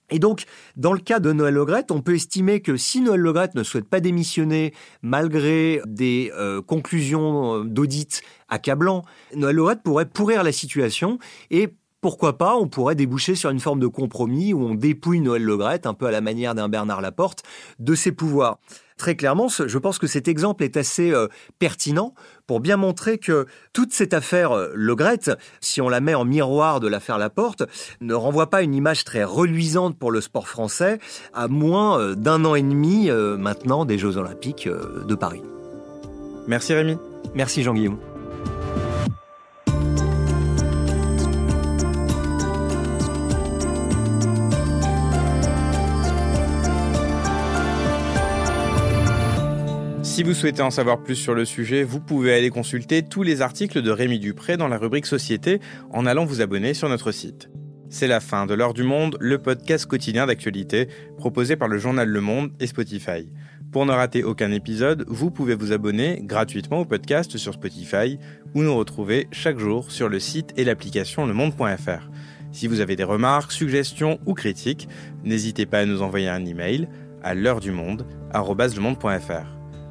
Et 0.09 0.19
donc, 0.19 0.43
dans 0.75 0.93
le 0.93 0.99
cas 0.99 1.19
de 1.19 1.31
Noël 1.31 1.53
Legrette, 1.53 1.89
on 1.89 2.01
peut 2.01 2.13
estimer 2.13 2.59
que 2.59 2.77
si 2.77 3.01
Noël 3.01 3.21
Legrette 3.21 3.55
ne 3.55 3.63
souhaite 3.63 3.87
pas 3.87 3.99
démissionner, 3.99 4.73
malgré 5.01 5.81
des 5.85 6.31
euh, 6.35 6.61
conclusions 6.61 7.61
euh, 7.61 7.63
d'audit 7.63 8.21
accablant, 8.49 9.03
Noël 9.35 9.55
Legrette 9.55 9.81
pourrait 9.81 10.05
pourrir 10.05 10.43
la 10.43 10.51
situation 10.51 11.19
et 11.49 11.69
pourquoi 12.03 12.37
pas, 12.37 12.57
on 12.57 12.67
pourrait 12.67 12.95
déboucher 12.95 13.33
sur 13.33 13.49
une 13.49 13.61
forme 13.61 13.79
de 13.79 13.87
compromis 13.87 14.53
où 14.53 14.61
on 14.61 14.75
dépouille 14.75 15.21
Noël 15.21 15.41
Legrette, 15.41 15.85
un 15.85 15.93
peu 15.93 16.05
à 16.05 16.11
la 16.11 16.19
manière 16.19 16.53
d'un 16.53 16.67
Bernard 16.67 16.99
Laporte, 16.99 17.43
de 17.79 17.95
ses 17.95 18.11
pouvoirs. 18.11 18.59
Très 18.97 19.15
clairement, 19.15 19.47
je 19.47 19.77
pense 19.77 19.99
que 19.99 20.05
cet 20.05 20.27
exemple 20.27 20.65
est 20.65 20.75
assez 20.75 21.11
euh, 21.11 21.27
pertinent 21.59 22.13
pour 22.45 22.59
bien 22.59 22.75
montrer 22.75 23.19
que 23.19 23.45
toute 23.71 23.93
cette 23.93 24.13
affaire 24.13 24.51
euh, 24.51 24.71
Legrette, 24.75 25.31
si 25.61 25.79
on 25.79 25.87
la 25.87 26.01
met 26.01 26.13
en 26.13 26.25
miroir 26.25 26.81
de 26.81 26.89
l'affaire 26.89 27.17
Laporte, 27.17 27.63
ne 28.01 28.13
renvoie 28.13 28.49
pas 28.49 28.63
une 28.63 28.75
image 28.75 29.05
très 29.05 29.23
reluisante 29.23 29.97
pour 29.97 30.11
le 30.11 30.19
sport 30.19 30.49
français 30.49 30.99
à 31.33 31.47
moins 31.47 32.01
euh, 32.01 32.15
d'un 32.15 32.43
an 32.43 32.55
et 32.55 32.61
demi 32.61 33.09
maintenant 33.09 33.85
des 33.85 33.97
Jeux 33.97 34.17
Olympiques 34.17 34.67
de 34.67 35.15
Paris. 35.15 35.41
Merci 36.47 36.73
Rémi. 36.73 36.97
Merci 37.33 37.63
Jean-Guillaume. 37.63 38.12
Si 50.13 50.21
vous 50.21 50.35
souhaitez 50.35 50.61
en 50.61 50.69
savoir 50.69 51.01
plus 51.01 51.15
sur 51.15 51.33
le 51.33 51.43
sujet, 51.43 51.83
vous 51.83 51.99
pouvez 51.99 52.35
aller 52.35 52.51
consulter 52.51 53.01
tous 53.01 53.23
les 53.23 53.41
articles 53.41 53.81
de 53.81 53.89
Rémi 53.89 54.19
Dupré 54.19 54.57
dans 54.57 54.67
la 54.67 54.77
rubrique 54.77 55.07
Société 55.07 55.59
en 55.89 56.05
allant 56.05 56.23
vous 56.23 56.39
abonner 56.39 56.75
sur 56.75 56.87
notre 56.87 57.11
site. 57.11 57.49
C'est 57.89 58.05
la 58.05 58.19
fin 58.19 58.45
de 58.45 58.53
l'heure 58.53 58.75
du 58.75 58.83
monde, 58.83 59.17
le 59.19 59.39
podcast 59.39 59.87
quotidien 59.87 60.27
d'actualité 60.27 60.87
proposé 61.17 61.55
par 61.55 61.67
le 61.67 61.79
journal 61.79 62.07
Le 62.07 62.21
Monde 62.21 62.51
et 62.59 62.67
Spotify. 62.67 63.27
Pour 63.71 63.87
ne 63.87 63.91
rater 63.91 64.23
aucun 64.23 64.51
épisode, 64.51 65.03
vous 65.07 65.31
pouvez 65.31 65.55
vous 65.55 65.71
abonner 65.71 66.21
gratuitement 66.21 66.81
au 66.81 66.85
podcast 66.85 67.35
sur 67.37 67.55
Spotify 67.55 68.19
ou 68.53 68.61
nous 68.61 68.75
retrouver 68.75 69.27
chaque 69.31 69.57
jour 69.57 69.89
sur 69.89 70.09
le 70.09 70.19
site 70.19 70.53
et 70.57 70.63
l'application 70.63 71.25
lemonde.fr. 71.25 72.11
Si 72.51 72.67
vous 72.67 72.81
avez 72.81 72.95
des 72.95 73.03
remarques, 73.03 73.51
suggestions 73.51 74.19
ou 74.27 74.35
critiques, 74.35 74.87
n'hésitez 75.23 75.65
pas 75.65 75.79
à 75.79 75.85
nous 75.87 76.03
envoyer 76.03 76.29
un 76.29 76.45
email 76.45 76.87
à 77.23 77.33
l'heure 77.33 77.61
du 77.61 77.71
monde 77.71 78.05
@lemonde.fr. 78.31 79.62